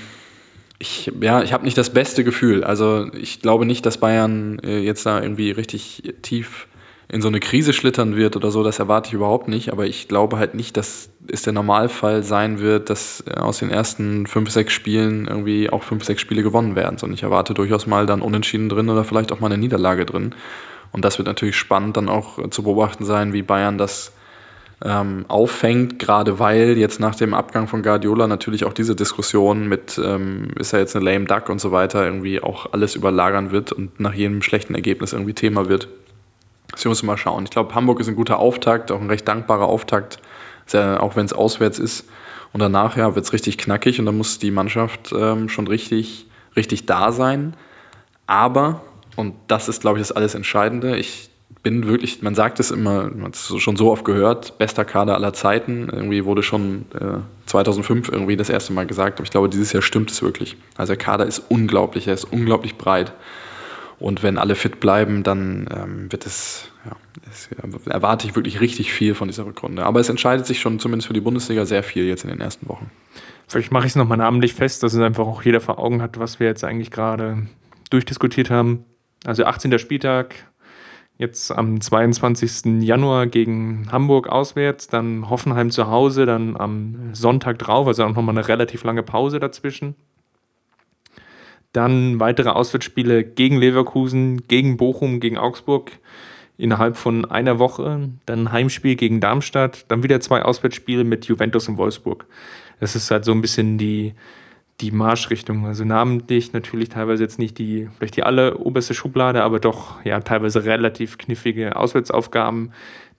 ich, 0.80 1.12
ja, 1.22 1.42
ich 1.44 1.54
habe 1.54 1.64
nicht 1.64 1.78
das 1.78 1.92
beste 1.92 2.24
Gefühl. 2.24 2.64
Also 2.64 3.08
ich 3.14 3.42
glaube 3.42 3.66
nicht, 3.66 3.86
dass 3.86 3.98
Bayern 3.98 4.60
äh, 4.60 4.80
jetzt 4.80 5.06
da 5.06 5.22
irgendwie 5.22 5.52
richtig 5.52 6.14
tief 6.22 6.68
in 7.14 7.22
so 7.22 7.28
eine 7.28 7.40
Krise 7.40 7.74
schlittern 7.74 8.16
wird 8.16 8.36
oder 8.36 8.50
so, 8.50 8.64
das 8.64 8.80
erwarte 8.80 9.10
ich 9.10 9.14
überhaupt 9.14 9.48
nicht. 9.48 9.72
Aber 9.72 9.86
ich 9.86 10.08
glaube 10.08 10.38
halt 10.40 10.56
nicht, 10.56 10.76
dass 10.78 11.12
es 11.28 11.44
der 11.44 11.54
Normalfall 11.54 12.24
sein 12.24 12.60
wird, 12.60 12.90
dass 12.90 13.24
aus 13.28 13.60
den 13.60 13.70
ersten 13.70 14.26
fünf, 14.26 14.50
sechs 14.50 14.74
Spielen 14.74 15.28
irgendwie 15.28 15.70
auch 15.70 15.84
fünf, 15.84 16.04
sechs 16.04 16.22
Spiele 16.22 16.42
gewonnen 16.42 16.76
werden. 16.76 16.98
Sondern 16.98 17.14
ich 17.14 17.22
erwarte 17.22 17.54
durchaus 17.54 17.86
mal 17.86 18.08
dann 18.08 18.24
Unentschieden 18.24 18.68
drin 18.68 18.90
oder 18.90 19.04
vielleicht 19.04 19.32
auch 19.32 19.40
mal 19.40 19.46
eine 19.46 19.60
Niederlage 19.60 20.08
drin. 20.08 20.34
Und 20.92 21.06
das 21.06 21.20
wird 21.20 21.28
natürlich 21.28 21.56
spannend 21.56 21.98
dann 21.98 22.10
auch 22.10 22.50
zu 22.50 22.64
beobachten 22.64 23.06
sein, 23.06 23.32
wie 23.32 23.44
Bayern 23.44 23.78
das 23.78 24.12
ähm, 24.84 25.26
auffängt, 25.28 26.00
gerade 26.00 26.40
weil 26.40 26.80
jetzt 26.80 27.00
nach 27.00 27.14
dem 27.14 27.36
Abgang 27.36 27.68
von 27.68 27.84
Guardiola 27.84 28.26
natürlich 28.26 28.66
auch 28.66 28.74
diese 28.74 28.96
Diskussion 28.96 29.68
mit, 29.70 30.02
ähm, 30.04 30.48
ist 30.60 30.74
er 30.74 30.80
jetzt 30.80 30.96
eine 30.96 31.06
lame 31.06 31.26
duck 31.26 31.50
und 31.50 31.62
so 31.62 31.72
weiter, 31.72 32.04
irgendwie 32.04 32.42
auch 32.42 32.74
alles 32.74 32.96
überlagern 32.96 33.52
wird 33.52 33.72
und 33.72 34.00
nach 34.00 34.16
jedem 34.16 34.42
schlechten 34.42 34.74
Ergebnis 34.74 35.14
irgendwie 35.14 35.34
Thema 35.34 35.70
wird. 35.70 35.88
Das 36.74 36.86
müssen 36.86 37.06
mal 37.06 37.18
schauen. 37.18 37.44
Ich 37.46 37.52
glaube, 37.52 37.74
Hamburg 37.76 38.00
ist 38.00 38.08
ein 38.08 38.16
guter 38.16 38.40
Auftakt, 38.40 38.92
auch 38.92 39.00
ein 39.00 39.10
recht 39.10 39.28
dankbarer 39.28 39.68
Auftakt, 39.68 40.20
sehr, 40.66 41.02
auch 41.02 41.16
wenn 41.16 41.26
es 41.26 41.34
auswärts 41.34 41.80
ist. 41.80 42.06
Und 42.52 42.60
danach 42.60 42.98
ja, 42.98 43.16
wird 43.16 43.26
es 43.26 43.34
richtig 43.34 43.58
knackig 43.58 44.00
und 44.00 44.06
dann 44.06 44.18
muss 44.18 44.40
die 44.40 44.52
Mannschaft 44.52 45.14
ähm, 45.18 45.50
schon 45.50 45.68
richtig, 45.68 46.28
richtig 46.56 46.86
da 46.86 47.12
sein. 47.12 47.56
Aber, 48.28 48.82
und 49.16 49.34
das 49.48 49.70
ist, 49.70 49.82
glaube 49.82 50.00
ich, 50.00 50.08
das 50.08 50.12
alles 50.12 50.36
Entscheidende, 50.36 50.98
ich 50.98 51.30
bin 51.64 51.88
wirklich, 51.88 52.22
man 52.22 52.36
sagt 52.36 52.60
es 52.60 52.72
immer, 52.72 53.10
man 53.10 53.26
hat 53.26 53.36
es 53.36 53.54
schon 53.58 53.78
so 53.78 53.90
oft 53.90 54.04
gehört, 54.04 54.58
bester 54.58 54.84
Kader 54.84 55.16
aller 55.16 55.34
Zeiten. 55.34 55.90
Irgendwie 55.90 56.26
wurde 56.26 56.44
schon 56.44 56.86
äh, 56.94 57.20
2005 57.46 58.10
irgendwie 58.10 58.36
das 58.36 58.50
erste 58.50 58.74
Mal 58.74 58.86
gesagt, 58.86 59.20
aber 59.20 59.24
ich 59.24 59.32
glaube, 59.32 59.48
dieses 59.48 59.72
Jahr 59.72 59.82
stimmt 59.82 60.12
es 60.12 60.22
wirklich. 60.22 60.58
Also 60.76 60.92
der 60.92 60.98
Kader 60.98 61.26
ist 61.26 61.40
unglaublich, 61.50 62.08
er 62.08 62.16
ist 62.16 62.26
unglaublich 62.26 62.78
breit. 62.78 63.14
Und 64.04 64.22
wenn 64.22 64.38
alle 64.38 64.56
fit 64.56 64.82
bleiben, 64.82 65.24
dann 65.24 65.66
ähm, 65.74 66.12
wird 66.12 66.26
es, 66.26 66.70
ja, 66.86 66.92
es, 67.32 67.48
erwarte 67.86 68.28
ich 68.28 68.36
wirklich 68.36 68.60
richtig 68.60 68.92
viel 68.92 69.16
von 69.16 69.30
dieser 69.30 69.46
Rückrunde. 69.46 69.86
Aber 69.86 70.02
es 70.02 70.10
entscheidet 70.10 70.46
sich 70.46 70.60
schon 70.60 70.78
zumindest 70.78 71.08
für 71.08 71.14
die 71.14 71.22
Bundesliga 71.22 71.66
sehr 71.66 71.84
viel 71.84 72.04
jetzt 72.06 72.26
in 72.26 72.30
den 72.30 72.42
ersten 72.42 72.68
Wochen. 72.68 72.92
Vielleicht 73.48 73.72
mache 73.72 73.86
ich 73.86 73.94
es 73.94 73.96
nochmal 73.96 74.18
namentlich 74.18 74.56
fest, 74.56 74.84
dass 74.84 74.94
es 74.94 75.00
einfach 75.00 75.26
auch 75.26 75.42
jeder 75.44 75.62
vor 75.62 75.80
Augen 75.80 76.02
hat, 76.02 76.20
was 76.20 76.42
wir 76.42 76.48
jetzt 76.48 76.66
eigentlich 76.66 76.92
gerade 76.92 77.48
durchdiskutiert 77.92 78.50
haben. 78.50 78.84
Also 79.24 79.46
18. 79.46 79.80
Spieltag, 79.80 80.36
Jetzt 81.18 81.52
am 81.52 81.80
22. 81.80 82.82
Januar 82.82 83.28
gegen 83.28 83.88
Hamburg 83.92 84.28
auswärts, 84.28 84.88
dann 84.88 85.30
Hoffenheim 85.30 85.70
zu 85.70 85.88
Hause, 85.88 86.26
dann 86.26 86.58
am 86.58 87.14
Sonntag 87.14 87.60
drauf, 87.60 87.88
also 87.88 88.04
auch 88.04 88.10
nochmal 88.10 88.36
eine 88.36 88.48
relativ 88.48 88.84
lange 88.84 89.04
Pause 89.04 89.40
dazwischen. 89.40 89.96
Dann 91.74 92.20
weitere 92.20 92.50
Auswärtsspiele 92.50 93.24
gegen 93.24 93.58
Leverkusen, 93.58 94.48
gegen 94.48 94.78
Bochum, 94.78 95.20
gegen 95.20 95.38
Augsburg 95.38 95.92
innerhalb 96.58 96.98
von 96.98 97.26
einer 97.26 97.60
Woche. 97.60 98.10
Dann 98.26 98.52
Heimspiel 98.52 98.96
gegen 98.96 99.20
Darmstadt, 99.20 99.86
dann 99.90 100.04
wieder 100.04 100.22
zwei 100.22 100.44
Auswärtsspiele 100.44 101.04
mit 101.04 101.26
Juventus 101.26 101.68
und 101.68 101.78
Wolfsburg. 101.78 102.26
Das 102.80 102.96
ist 102.96 103.12
halt 103.12 103.26
so 103.26 103.32
ein 103.32 103.42
bisschen 103.42 103.78
die, 103.78 104.14
die 104.82 104.92
Marschrichtung. 104.92 105.66
Also 105.66 105.86
namentlich 105.86 106.54
natürlich 106.54 106.90
teilweise 106.90 107.24
jetzt 107.24 107.40
nicht 107.40 107.58
die, 107.58 107.90
vielleicht 107.98 108.18
die 108.18 108.24
alleroberste 108.24 108.94
Schublade, 108.94 109.44
aber 109.44 109.60
doch 109.60 110.04
ja 110.06 110.20
teilweise 110.20 110.66
relativ 110.66 111.18
knifflige 111.18 111.76
Auswärtsaufgaben, 111.76 112.72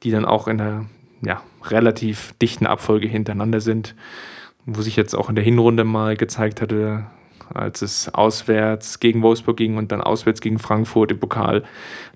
die 0.03 0.11
dann 0.11 0.25
auch 0.25 0.49
in 0.49 0.59
der 0.59 0.87
ja, 1.23 1.43
relativ 1.65 2.35
dichten 2.41 2.67
Abfolge 2.67 3.09
hintereinander 3.09 3.61
sind, 3.61 3.95
wo 4.67 4.83
sich 4.83 4.97
jetzt 4.97 5.15
auch 5.15 5.29
in 5.29 5.35
der 5.35 5.45
Hinrunde 5.45 5.85
mal 5.85 6.17
gezeigt 6.17 6.61
hatte, 6.61 7.07
als 7.53 7.83
es 7.83 8.09
auswärts 8.13 9.01
gegen 9.01 9.23
Wolfsburg 9.23 9.57
ging 9.57 9.77
und 9.77 9.93
dann 9.93 10.01
auswärts 10.01 10.41
gegen 10.41 10.59
Frankfurt 10.59 11.11
im 11.11 11.21
Pokal, 11.21 11.65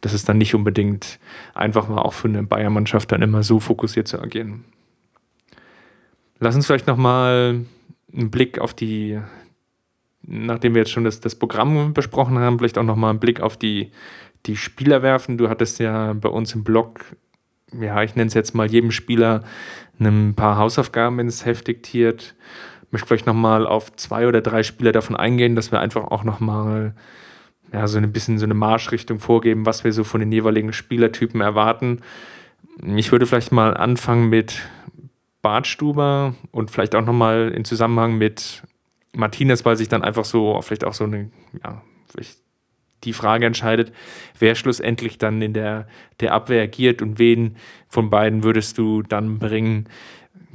dass 0.00 0.12
es 0.12 0.24
dann 0.24 0.38
nicht 0.38 0.54
unbedingt 0.54 1.18
einfach 1.54 1.88
mal 1.88 2.02
auch 2.02 2.12
für 2.12 2.28
eine 2.28 2.42
Bayern-Mannschaft 2.42 3.12
dann 3.12 3.22
immer 3.22 3.42
so 3.42 3.60
fokussiert 3.60 4.08
zu 4.08 4.20
agieren. 4.20 4.64
Lass 6.40 6.54
uns 6.54 6.66
vielleicht 6.66 6.86
nochmal 6.86 7.64
einen 8.12 8.30
Blick 8.30 8.58
auf 8.58 8.74
die, 8.74 9.18
nachdem 10.22 10.74
wir 10.74 10.82
jetzt 10.82 10.92
schon 10.92 11.04
das, 11.04 11.20
das 11.20 11.34
Programm 11.34 11.92
besprochen 11.92 12.38
haben, 12.38 12.58
vielleicht 12.58 12.78
auch 12.78 12.84
nochmal 12.84 13.10
einen 13.10 13.20
Blick 13.20 13.40
auf 13.40 13.56
die, 13.56 13.90
die 14.46 14.56
Spieler 14.56 15.02
werfen. 15.02 15.38
Du 15.38 15.48
hattest 15.48 15.78
ja 15.80 16.12
bei 16.12 16.28
uns 16.28 16.54
im 16.54 16.64
Blog, 16.64 17.00
ja, 17.78 18.02
ich 18.02 18.14
nenne 18.14 18.28
es 18.28 18.34
jetzt 18.34 18.54
mal 18.54 18.70
jedem 18.70 18.92
Spieler 18.92 19.42
ein 20.00 20.34
paar 20.34 20.56
Hausaufgaben 20.56 21.18
ins 21.18 21.44
Heft 21.44 21.66
diktiert. 21.66 22.34
Möchte 22.90 23.06
vielleicht 23.06 23.26
nochmal 23.26 23.66
auf 23.66 23.94
zwei 23.96 24.26
oder 24.26 24.40
drei 24.40 24.62
Spieler 24.62 24.92
davon 24.92 25.16
eingehen, 25.16 25.54
dass 25.54 25.72
wir 25.72 25.80
einfach 25.80 26.04
auch 26.04 26.24
nochmal 26.24 26.94
ja, 27.72 27.86
so 27.86 27.98
ein 27.98 28.12
bisschen 28.12 28.38
so 28.38 28.46
eine 28.46 28.54
Marschrichtung 28.54 29.18
vorgeben, 29.18 29.66
was 29.66 29.84
wir 29.84 29.92
so 29.92 30.04
von 30.04 30.20
den 30.20 30.32
jeweiligen 30.32 30.72
Spielertypen 30.72 31.40
erwarten. 31.40 32.00
Ich 32.96 33.12
würde 33.12 33.26
vielleicht 33.26 33.52
mal 33.52 33.76
anfangen 33.76 34.30
mit, 34.30 34.62
Bartstuber 35.42 36.34
und 36.50 36.70
vielleicht 36.70 36.94
auch 36.94 37.04
nochmal 37.04 37.52
in 37.54 37.64
Zusammenhang 37.64 38.18
mit 38.18 38.62
Martinez, 39.14 39.64
weil 39.64 39.76
sich 39.76 39.88
dann 39.88 40.02
einfach 40.02 40.24
so, 40.24 40.60
vielleicht 40.62 40.84
auch 40.84 40.94
so 40.94 41.04
eine, 41.04 41.30
ja, 41.62 41.82
vielleicht 42.10 42.38
die 43.04 43.12
Frage 43.12 43.46
entscheidet, 43.46 43.92
wer 44.38 44.56
schlussendlich 44.56 45.18
dann 45.18 45.40
in 45.40 45.52
der, 45.52 45.86
der 46.18 46.34
Abwehr 46.34 46.62
agiert 46.64 47.00
und 47.00 47.18
wen 47.20 47.56
von 47.88 48.10
beiden 48.10 48.42
würdest 48.42 48.76
du 48.76 49.02
dann 49.02 49.38
bringen, 49.38 49.88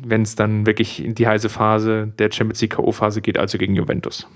wenn 0.04 0.22
es 0.24 0.36
dann 0.36 0.66
wirklich 0.66 1.04
in 1.04 1.16
die 1.16 1.28
heiße 1.28 1.50
Phase 1.50 2.12
der 2.20 2.32
Champions 2.32 2.62
League 2.62 2.76
K.O.-Phase 2.76 3.22
geht, 3.22 3.38
also 3.38 3.58
gegen 3.58 3.76
Juventus. 3.76 4.28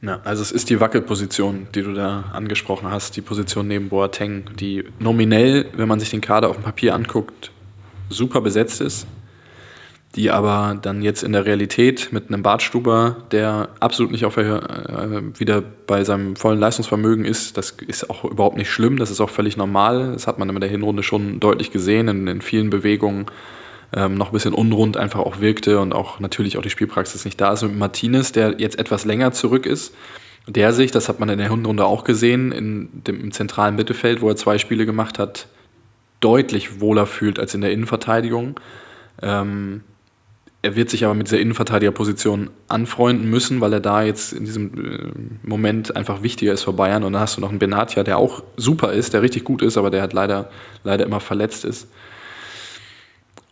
Ja, 0.00 0.20
also 0.24 0.42
es 0.42 0.52
ist 0.52 0.70
die 0.70 0.80
Wackelposition, 0.80 1.66
die 1.74 1.82
du 1.82 1.92
da 1.92 2.26
angesprochen 2.32 2.88
hast, 2.88 3.16
die 3.16 3.20
Position 3.20 3.66
neben 3.66 3.88
Boateng, 3.88 4.44
die 4.58 4.84
nominell, 5.00 5.66
wenn 5.74 5.88
man 5.88 5.98
sich 5.98 6.10
den 6.10 6.20
Kader 6.20 6.48
auf 6.48 6.56
dem 6.56 6.62
Papier 6.62 6.94
anguckt, 6.94 7.50
super 8.08 8.40
besetzt 8.40 8.80
ist, 8.80 9.08
die 10.14 10.30
aber 10.30 10.78
dann 10.80 11.02
jetzt 11.02 11.24
in 11.24 11.32
der 11.32 11.46
Realität 11.46 12.12
mit 12.12 12.28
einem 12.28 12.42
Bartstuber, 12.42 13.16
der 13.32 13.70
absolut 13.80 14.12
nicht 14.12 14.24
auf 14.24 14.36
äh, 14.36 15.38
wieder 15.38 15.62
bei 15.86 16.04
seinem 16.04 16.36
vollen 16.36 16.60
Leistungsvermögen 16.60 17.24
ist, 17.24 17.56
das 17.56 17.70
ist 17.86 18.08
auch 18.08 18.24
überhaupt 18.24 18.56
nicht 18.56 18.70
schlimm, 18.70 18.98
das 18.98 19.10
ist 19.10 19.20
auch 19.20 19.30
völlig 19.30 19.56
normal. 19.56 20.12
Das 20.12 20.28
hat 20.28 20.38
man 20.38 20.48
in 20.48 20.60
der 20.60 20.70
Hinrunde 20.70 21.02
schon 21.02 21.40
deutlich 21.40 21.72
gesehen, 21.72 22.06
in, 22.06 22.26
in 22.28 22.40
vielen 22.40 22.70
Bewegungen 22.70 23.26
ähm, 23.94 24.14
noch 24.14 24.28
ein 24.28 24.32
bisschen 24.32 24.54
unrund 24.54 24.96
einfach 24.96 25.20
auch 25.20 25.40
wirkte 25.40 25.80
und 25.80 25.92
auch 25.92 26.20
natürlich 26.20 26.58
auch 26.58 26.62
die 26.62 26.70
Spielpraxis 26.70 27.24
nicht 27.24 27.40
da 27.40 27.52
ist. 27.52 27.62
Und 27.62 27.78
Martinez, 27.78 28.32
der 28.32 28.56
jetzt 28.58 28.78
etwas 28.78 29.04
länger 29.04 29.32
zurück 29.32 29.66
ist, 29.66 29.94
der 30.46 30.72
sich, 30.72 30.90
das 30.90 31.08
hat 31.08 31.20
man 31.20 31.28
in 31.28 31.38
der 31.38 31.50
Hinrunde 31.50 31.84
auch 31.84 32.04
gesehen, 32.04 32.52
in 32.52 32.88
dem, 33.04 33.20
im 33.20 33.32
zentralen 33.32 33.76
Mittelfeld, 33.76 34.20
wo 34.20 34.28
er 34.28 34.36
zwei 34.36 34.58
Spiele 34.58 34.86
gemacht 34.86 35.18
hat, 35.18 35.48
deutlich 36.20 36.80
wohler 36.80 37.06
fühlt 37.06 37.38
als 37.38 37.54
in 37.54 37.60
der 37.60 37.72
Innenverteidigung. 37.72 38.58
Ähm, 39.22 39.82
er 40.60 40.74
wird 40.74 40.90
sich 40.90 41.04
aber 41.04 41.14
mit 41.14 41.28
dieser 41.28 41.38
Innenverteidigerposition 41.38 42.50
anfreunden 42.66 43.30
müssen, 43.30 43.60
weil 43.60 43.72
er 43.72 43.80
da 43.80 44.02
jetzt 44.02 44.32
in 44.32 44.44
diesem 44.44 44.72
äh, 44.74 45.48
Moment 45.48 45.96
einfach 45.96 46.22
wichtiger 46.22 46.52
ist 46.52 46.64
für 46.64 46.72
Bayern. 46.72 47.04
Und 47.04 47.12
dann 47.12 47.22
hast 47.22 47.36
du 47.36 47.40
noch 47.40 47.50
einen 47.50 47.60
Benatia, 47.60 48.02
der 48.02 48.18
auch 48.18 48.42
super 48.56 48.92
ist, 48.92 49.14
der 49.14 49.22
richtig 49.22 49.44
gut 49.44 49.62
ist, 49.62 49.76
aber 49.76 49.90
der 49.90 50.00
halt 50.00 50.14
leider, 50.14 50.50
leider 50.82 51.06
immer 51.06 51.20
verletzt 51.20 51.64
ist. 51.64 51.88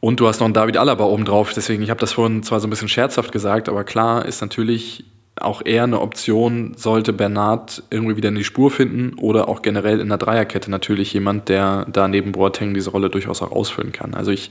Und 0.00 0.20
du 0.20 0.28
hast 0.28 0.40
noch 0.40 0.44
einen 0.44 0.54
David 0.54 0.76
Alaba 0.76 1.04
oben 1.04 1.24
drauf. 1.24 1.52
Deswegen, 1.54 1.82
ich 1.82 1.90
habe 1.90 2.00
das 2.00 2.12
vorhin 2.12 2.42
zwar 2.42 2.60
so 2.60 2.66
ein 2.66 2.70
bisschen 2.70 2.88
scherzhaft 2.88 3.32
gesagt, 3.32 3.68
aber 3.68 3.84
klar 3.84 4.24
ist 4.26 4.40
natürlich 4.40 5.04
auch 5.38 5.62
eher 5.64 5.84
eine 5.84 6.00
Option, 6.00 6.74
sollte 6.76 7.12
Bernard 7.12 7.82
irgendwie 7.90 8.16
wieder 8.16 8.30
in 8.30 8.36
die 8.36 8.44
Spur 8.44 8.70
finden 8.70 9.18
oder 9.18 9.48
auch 9.48 9.62
generell 9.62 10.00
in 10.00 10.08
der 10.08 10.18
Dreierkette 10.18 10.70
natürlich 10.70 11.12
jemand, 11.12 11.48
der 11.48 11.86
da 11.92 12.08
neben 12.08 12.32
Boateng 12.32 12.72
diese 12.72 12.90
Rolle 12.90 13.10
durchaus 13.10 13.42
auch 13.42 13.52
ausfüllen 13.52 13.92
kann. 13.92 14.14
Also 14.14 14.30
ich 14.30 14.50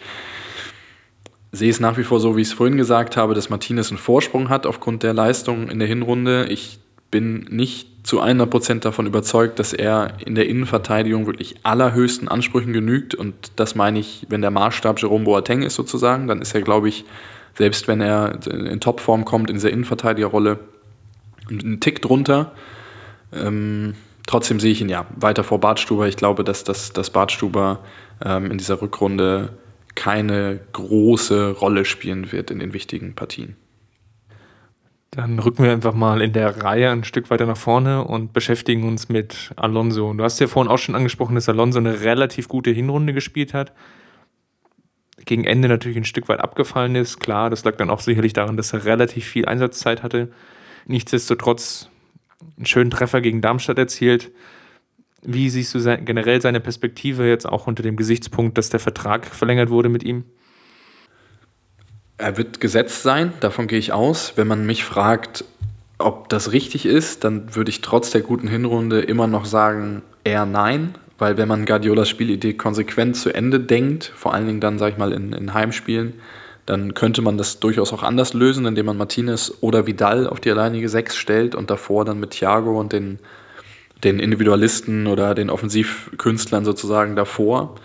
sehe 1.51 1.69
es 1.69 1.79
nach 1.79 1.97
wie 1.97 2.03
vor 2.03 2.19
so, 2.19 2.37
wie 2.37 2.41
ich 2.41 2.49
es 2.49 2.53
vorhin 2.53 2.77
gesagt 2.77 3.17
habe, 3.17 3.33
dass 3.33 3.49
Martinez 3.49 3.89
einen 3.89 3.97
Vorsprung 3.97 4.49
hat 4.49 4.67
aufgrund 4.67 5.01
der 5.01 5.13
Leistung 5.13 5.69
in 5.69 5.79
der 5.79 5.87
Hinrunde. 5.87 6.47
Ich 6.49 6.79
bin 7.15 7.45
nicht 7.49 8.05
zu 8.05 8.21
100% 8.21 8.81
davon 8.81 9.05
überzeugt, 9.05 9.57
dass 9.57 9.71
er 9.71 10.17
in 10.25 10.35
der 10.35 10.49
Innenverteidigung 10.49 11.27
wirklich 11.27 11.55
allerhöchsten 11.63 12.27
Ansprüchen 12.27 12.73
genügt. 12.73 13.15
Und 13.15 13.53
das 13.55 13.73
meine 13.73 13.99
ich, 13.99 14.25
wenn 14.27 14.41
der 14.41 14.51
Maßstab 14.51 14.99
Jerome 14.99 15.23
Boateng 15.23 15.61
ist 15.61 15.75
sozusagen, 15.75 16.27
dann 16.27 16.41
ist 16.41 16.53
er, 16.53 16.61
glaube 16.61 16.89
ich, 16.89 17.05
selbst 17.57 17.87
wenn 17.87 18.01
er 18.01 18.37
in 18.49 18.81
Topform 18.81 19.23
kommt, 19.23 19.49
in 19.49 19.55
dieser 19.55 19.69
Innenverteidigerrolle, 19.69 20.59
einen 21.49 21.79
Tick 21.79 22.01
drunter. 22.01 22.51
Ähm, 23.31 23.95
trotzdem 24.27 24.59
sehe 24.59 24.73
ich 24.73 24.81
ihn 24.81 24.89
ja 24.89 25.05
weiter 25.15 25.45
vor 25.45 25.61
Bartstuber. 25.61 26.05
Ich 26.09 26.17
glaube, 26.17 26.43
dass, 26.43 26.65
dass, 26.65 26.91
dass 26.91 27.11
Bartstuber 27.11 27.79
ähm, 28.21 28.51
in 28.51 28.57
dieser 28.57 28.81
Rückrunde 28.81 29.53
keine 29.95 30.59
große 30.73 31.51
Rolle 31.51 31.85
spielen 31.85 32.33
wird 32.33 32.51
in 32.51 32.59
den 32.59 32.73
wichtigen 32.73 33.15
Partien. 33.15 33.55
Dann 35.15 35.39
rücken 35.39 35.63
wir 35.63 35.71
einfach 35.71 35.93
mal 35.93 36.21
in 36.21 36.33
der 36.33 36.63
Reihe 36.63 36.91
ein 36.91 37.05
Stück 37.05 37.29
weiter 37.29 37.45
nach 37.45 37.55
vorne 37.55 38.03
und 38.03 38.33
beschäftigen 38.33 38.85
uns 38.85 39.07
mit 39.07 39.51
Alonso. 39.55 40.11
Du 40.13 40.23
hast 40.23 40.41
ja 40.41 40.47
vorhin 40.47 40.69
auch 40.69 40.77
schon 40.77 40.95
angesprochen, 40.95 41.35
dass 41.35 41.47
Alonso 41.47 41.79
eine 41.79 42.01
relativ 42.01 42.49
gute 42.49 42.71
Hinrunde 42.71 43.13
gespielt 43.13 43.53
hat. 43.53 43.71
Gegen 45.23 45.45
Ende 45.45 45.69
natürlich 45.69 45.95
ein 45.95 46.03
Stück 46.03 46.27
weit 46.27 46.41
abgefallen 46.41 46.95
ist. 46.95 47.21
Klar, 47.21 47.49
das 47.49 47.63
lag 47.63 47.77
dann 47.77 47.89
auch 47.89 48.01
sicherlich 48.01 48.33
daran, 48.33 48.57
dass 48.57 48.73
er 48.73 48.83
relativ 48.83 49.25
viel 49.25 49.45
Einsatzzeit 49.45 50.03
hatte. 50.03 50.33
Nichtsdestotrotz 50.85 51.89
einen 52.57 52.65
schönen 52.65 52.91
Treffer 52.91 53.21
gegen 53.21 53.39
Darmstadt 53.39 53.77
erzielt. 53.77 54.31
Wie 55.21 55.49
siehst 55.49 55.73
du 55.73 55.97
generell 56.03 56.41
seine 56.41 56.59
Perspektive 56.59 57.25
jetzt 57.25 57.47
auch 57.47 57.67
unter 57.67 57.83
dem 57.83 57.95
Gesichtspunkt, 57.95 58.57
dass 58.57 58.69
der 58.69 58.81
Vertrag 58.81 59.25
verlängert 59.25 59.69
wurde 59.69 59.87
mit 59.87 60.03
ihm? 60.03 60.25
Er 62.17 62.37
wird 62.37 62.61
gesetzt 62.61 63.03
sein, 63.03 63.33
davon 63.41 63.67
gehe 63.67 63.79
ich 63.79 63.91
aus. 63.91 64.33
Wenn 64.35 64.47
man 64.47 64.65
mich 64.65 64.85
fragt, 64.85 65.43
ob 65.97 66.29
das 66.29 66.51
richtig 66.51 66.85
ist, 66.85 67.23
dann 67.23 67.55
würde 67.55 67.69
ich 67.69 67.81
trotz 67.81 68.11
der 68.11 68.21
guten 68.21 68.47
Hinrunde 68.47 69.01
immer 69.01 69.27
noch 69.27 69.45
sagen, 69.45 70.01
eher 70.23 70.45
nein, 70.45 70.95
weil 71.17 71.37
wenn 71.37 71.47
man 71.47 71.65
Guardiolas 71.65 72.09
Spielidee 72.09 72.53
konsequent 72.53 73.17
zu 73.17 73.33
Ende 73.33 73.59
denkt, 73.59 74.11
vor 74.15 74.33
allen 74.33 74.47
Dingen 74.47 74.61
dann, 74.61 74.79
sage 74.79 74.93
ich 74.93 74.97
mal, 74.97 75.13
in, 75.13 75.33
in 75.33 75.53
Heimspielen, 75.53 76.13
dann 76.65 76.93
könnte 76.93 77.21
man 77.21 77.37
das 77.37 77.59
durchaus 77.59 77.93
auch 77.93 78.01
anders 78.01 78.33
lösen, 78.33 78.65
indem 78.65 78.87
man 78.87 78.97
Martinez 78.97 79.53
oder 79.61 79.85
Vidal 79.85 80.27
auf 80.27 80.39
die 80.39 80.51
alleinige 80.51 80.89
Sechs 80.89 81.15
stellt 81.15 81.53
und 81.53 81.69
davor 81.69 82.05
dann 82.05 82.19
mit 82.19 82.31
Thiago 82.31 82.79
und 82.79 82.91
den, 82.91 83.19
den 84.03 84.19
Individualisten 84.19 85.07
oder 85.07 85.35
den 85.35 85.49
Offensivkünstlern 85.49 86.65
sozusagen 86.65 87.15
davor 87.15 87.75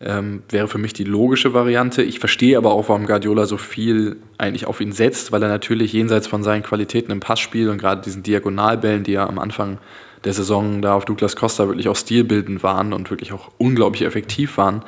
ähm, 0.00 0.42
wäre 0.48 0.66
für 0.66 0.78
mich 0.78 0.94
die 0.94 1.04
logische 1.04 1.52
Variante. 1.52 2.02
Ich 2.02 2.18
verstehe 2.20 2.56
aber 2.56 2.72
auch, 2.72 2.88
warum 2.88 3.06
Guardiola 3.06 3.44
so 3.44 3.58
viel 3.58 4.16
eigentlich 4.38 4.66
auf 4.66 4.80
ihn 4.80 4.92
setzt, 4.92 5.30
weil 5.30 5.42
er 5.42 5.48
natürlich 5.48 5.92
jenseits 5.92 6.26
von 6.26 6.42
seinen 6.42 6.62
Qualitäten 6.62 7.12
im 7.12 7.20
Passspiel 7.20 7.68
und 7.68 7.78
gerade 7.78 8.00
diesen 8.00 8.22
Diagonalbällen, 8.22 9.04
die 9.04 9.12
ja 9.12 9.28
am 9.28 9.38
Anfang 9.38 9.78
der 10.24 10.32
Saison 10.32 10.80
da 10.80 10.94
auf 10.94 11.04
Douglas 11.04 11.36
Costa 11.36 11.66
wirklich 11.68 11.88
auch 11.88 11.96
stilbildend 11.96 12.62
waren 12.62 12.92
und 12.92 13.10
wirklich 13.10 13.32
auch 13.32 13.50
unglaublich 13.58 14.02
effektiv 14.02 14.56
waren, 14.56 14.82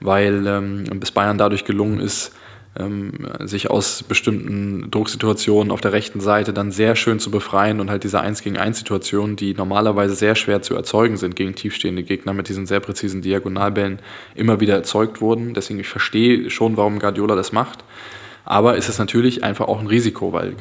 weil 0.00 0.46
ähm, 0.46 0.84
bis 1.00 1.10
Bayern 1.10 1.38
dadurch 1.38 1.64
gelungen 1.64 2.00
ist, 2.00 2.34
ähm, 2.76 3.12
sich 3.40 3.70
aus 3.70 4.02
bestimmten 4.02 4.90
Drucksituationen 4.90 5.70
auf 5.70 5.80
der 5.80 5.92
rechten 5.92 6.20
Seite 6.20 6.52
dann 6.52 6.70
sehr 6.70 6.96
schön 6.96 7.18
zu 7.18 7.30
befreien 7.30 7.80
und 7.80 7.90
halt 7.90 8.04
diese 8.04 8.20
1 8.20 8.42
gegen 8.42 8.56
1 8.56 8.78
Situationen, 8.78 9.36
die 9.36 9.54
normalerweise 9.54 10.14
sehr 10.14 10.34
schwer 10.34 10.62
zu 10.62 10.74
erzeugen 10.74 11.16
sind 11.16 11.36
gegen 11.36 11.54
tiefstehende 11.54 12.02
Gegner 12.02 12.32
mit 12.32 12.48
diesen 12.48 12.66
sehr 12.66 12.80
präzisen 12.80 13.22
Diagonalbällen, 13.22 13.98
immer 14.34 14.60
wieder 14.60 14.74
erzeugt 14.74 15.20
wurden. 15.20 15.54
Deswegen 15.54 15.80
ich 15.80 15.88
verstehe 15.88 16.50
schon, 16.50 16.76
warum 16.76 16.98
Guardiola 16.98 17.34
das 17.34 17.52
macht. 17.52 17.84
Aber 18.44 18.78
es 18.78 18.88
ist 18.88 18.98
natürlich 18.98 19.44
einfach 19.44 19.68
auch 19.68 19.80
ein 19.80 19.86
Risiko, 19.86 20.32
weil 20.32 20.54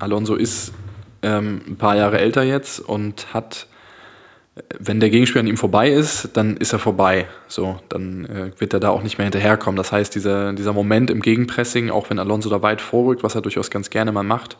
Alonso 0.00 0.34
ist 0.34 0.72
ähm, 1.22 1.60
ein 1.66 1.76
paar 1.76 1.96
Jahre 1.96 2.18
älter 2.18 2.42
jetzt 2.42 2.80
und 2.80 3.34
hat 3.34 3.66
wenn 4.78 5.00
der 5.00 5.10
Gegenspieler 5.10 5.40
an 5.40 5.46
ihm 5.46 5.58
vorbei 5.58 5.90
ist, 5.90 6.30
dann 6.32 6.56
ist 6.56 6.72
er 6.72 6.78
vorbei. 6.78 7.26
So, 7.46 7.78
dann 7.90 8.24
äh, 8.24 8.50
wird 8.58 8.72
er 8.72 8.80
da 8.80 8.88
auch 8.88 9.02
nicht 9.02 9.18
mehr 9.18 9.26
hinterherkommen. 9.26 9.76
Das 9.76 9.92
heißt, 9.92 10.14
dieser, 10.14 10.54
dieser 10.54 10.72
Moment 10.72 11.10
im 11.10 11.20
Gegenpressing, 11.20 11.90
auch 11.90 12.08
wenn 12.08 12.18
Alonso 12.18 12.48
da 12.48 12.62
weit 12.62 12.80
vorrückt, 12.80 13.22
was 13.22 13.34
er 13.34 13.42
durchaus 13.42 13.70
ganz 13.70 13.90
gerne 13.90 14.12
mal 14.12 14.22
macht, 14.22 14.56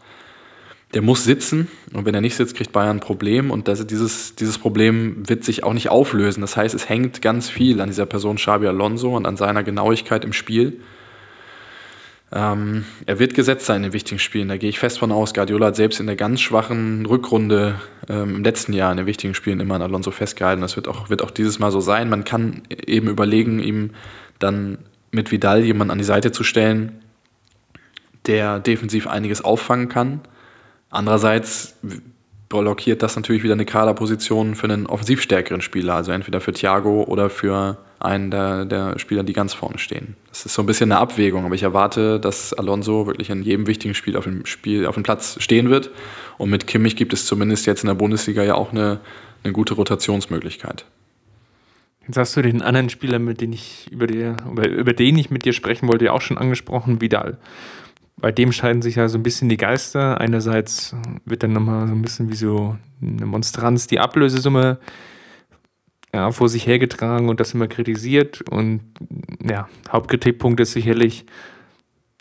der 0.93 1.01
muss 1.01 1.25
sitzen. 1.25 1.69
Und 1.95 2.05
wenn 2.05 2.15
er 2.15 2.21
nicht 2.21 2.37
sitzt, 2.37 2.57
kriegt 2.57 2.73
Bayern 2.73 2.99
ein 2.99 3.01
Problem. 3.01 3.51
Und 3.51 3.69
das, 3.69 3.87
dieses, 3.87 4.37
dieses 4.37 4.59
Problem 4.59 5.27
wird 5.29 5.45
sich 5.45 5.65
auch 5.65 5.73
nicht 5.73 5.89
auflösen. 5.89 6.43
Das 6.43 6.59
heißt, 6.59 6.75
es 6.75 6.89
hängt 6.91 7.23
ganz 7.23 7.49
viel 7.49 7.81
an 7.81 7.89
dieser 7.89 8.07
Person 8.07 8.37
Xabi 8.37 8.67
Alonso 8.67 9.17
und 9.17 9.27
an 9.27 9.39
seiner 9.39 9.63
Genauigkeit 9.63 10.27
im 10.27 10.35
Spiel. 10.35 10.81
Ähm, 12.33 12.85
er 13.07 13.19
wird 13.19 13.35
gesetzt 13.35 13.67
sein 13.67 13.85
in 13.85 13.93
wichtigen 13.93 14.19
Spielen, 14.19 14.49
da 14.49 14.57
gehe 14.57 14.69
ich 14.69 14.81
fest 14.81 14.99
von 14.99 15.13
aus. 15.13 15.33
Guardiola 15.33 15.67
hat 15.67 15.77
selbst 15.77 16.01
in 16.01 16.07
der 16.07 16.17
ganz 16.17 16.41
schwachen 16.41 17.07
Rückrunde 17.07 17.81
ähm, 18.09 18.37
im 18.37 18.45
letzten 18.45 18.73
Jahr 18.73 18.91
in 18.91 18.97
den 18.97 19.07
wichtigen 19.07 19.35
Spielen 19.35 19.61
immer 19.61 19.77
an 19.77 19.83
Alonso 19.83 20.11
festgehalten. 20.11 20.61
Das 20.61 20.75
wird 20.75 20.89
auch, 20.89 21.09
wird 21.09 21.23
auch 21.23 21.31
dieses 21.31 21.59
Mal 21.61 21.71
so 21.71 21.81
sein. 21.81 22.09
Man 22.09 22.25
kann 22.25 22.63
eben 22.69 23.09
überlegen, 23.09 23.61
ihm 23.61 23.91
dann 24.41 24.79
mit 25.13 25.31
Vidal 25.31 25.63
jemanden 25.63 25.93
an 25.93 25.99
die 25.99 26.05
Seite 26.05 26.33
zu 26.33 26.43
stellen, 26.43 27.01
der 28.27 28.59
defensiv 28.59 29.07
einiges 29.07 29.45
auffangen 29.45 29.89
kann. 29.89 30.21
Andererseits 30.91 31.77
blockiert 32.49 33.03
das 33.03 33.15
natürlich 33.15 33.45
wieder 33.45 33.55
eine 33.55 33.67
Kaderposition 33.67 34.57
für 34.57 34.65
einen 34.65 34.87
offensiv 34.87 35.23
stärkeren 35.23 35.61
Spieler, 35.61 35.95
also 35.95 36.11
entweder 36.11 36.41
für 36.41 36.53
Thiago 36.53 37.05
oder 37.05 37.31
für 37.31 37.79
einen 37.99 38.31
der, 38.31 38.65
der 38.65 38.99
Spieler, 38.99 39.23
die 39.23 39.33
ganz 39.33 39.55
vorne 39.55 39.79
stehen. 39.79 40.17
Das 40.29 40.47
ist 40.47 40.55
so 40.55 40.63
ein 40.63 40.67
bisschen 40.67 40.93
eine 40.93 41.01
Abwägung, 41.01 41.45
aber 41.45 41.55
ich 41.55 41.63
erwarte, 41.63 42.21
dass 42.21 42.53
Alonso 42.53 43.07
wirklich 43.07 43.31
in 43.31 43.43
jedem 43.43 43.67
wichtigen 43.67 43.95
Spiel 43.95 44.17
auf 44.17 44.25
dem, 44.25 44.45
Spiel, 44.47 44.87
auf 44.87 44.95
dem 44.95 45.03
Platz 45.03 45.37
stehen 45.41 45.71
wird. 45.71 45.91
Und 46.39 46.51
mit 46.51 46.67
Kimmich 46.67 46.97
gibt 46.97 47.13
es 47.13 47.27
zumindest 47.27 47.67
jetzt 47.67 47.83
in 47.83 47.89
der 47.89 47.95
Bundesliga 47.95 48.43
ja 48.43 48.55
auch 48.55 48.73
eine, 48.73 49.01
eine 49.43 49.53
gute 49.53 49.75
Rotationsmöglichkeit. 49.75 50.85
Jetzt 52.07 52.19
hast 52.19 52.37
du 52.37 52.43
den 52.43 52.63
anderen 52.63 52.89
Spieler, 52.89 53.19
mit 53.19 53.41
dem 53.41 53.53
ich 53.53 53.89
über, 53.91 54.07
die, 54.07 54.33
über 54.55 54.93
den 54.93 55.19
ich 55.19 55.31
mit 55.31 55.45
dir 55.45 55.53
sprechen 55.53 55.89
wollte, 55.89 56.05
ja 56.05 56.13
auch 56.13 56.21
schon 56.21 56.39
angesprochen, 56.39 57.01
Vidal. 57.01 57.39
Bei 58.19 58.33
dem 58.33 58.53
scheiden 58.53 58.81
sich 58.81 58.97
ja 58.97 59.09
so 59.09 59.19
ein 59.19 59.23
bisschen 59.23 59.49
die 59.49 59.57
Geister. 59.57 60.21
Einerseits 60.21 60.95
wird 61.25 61.43
dann 61.43 61.53
nochmal 61.53 61.87
so 61.89 61.95
ein 61.95 62.03
bisschen 62.03 62.31
wie 62.31 62.37
so 62.37 62.79
eine 63.03 63.27
Monstranz 63.27 63.89
die 63.89 63.99
Ablösesumme 63.99 64.79
ja, 66.17 66.33
vor 66.33 66.49
sich 66.49 66.67
hergetragen 66.67 67.29
und 67.29 67.41
das 67.41 67.53
immer 67.53 67.69
kritisiert. 67.69 68.41
Und 68.51 68.81
ja, 69.47 69.69
Hauptkritikpunkt 69.91 70.59
ist 70.61 70.73
sicherlich, 70.73 71.27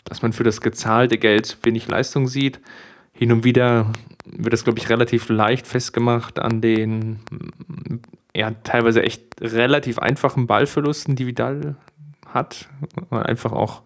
dass 0.04 0.20
man 0.20 0.34
für 0.34 0.44
das 0.44 0.60
gezahlte 0.60 1.16
Geld 1.16 1.56
wenig 1.62 1.88
Leistung 1.88 2.28
sieht. 2.28 2.60
Hin 3.12 3.32
und 3.32 3.42
wieder 3.42 3.90
wird 4.26 4.52
das, 4.52 4.64
glaube 4.64 4.78
ich, 4.78 4.90
relativ 4.90 5.30
leicht 5.30 5.66
festgemacht 5.66 6.38
an 6.38 6.60
den 6.60 7.20
ja, 8.34 8.50
teilweise 8.64 9.02
echt 9.02 9.22
relativ 9.40 9.98
einfachen 9.98 10.46
Ballverlusten, 10.46 11.16
die 11.16 11.26
Vidal 11.26 11.76
hat. 12.28 12.68
Einfach 13.08 13.52
auch 13.52 13.80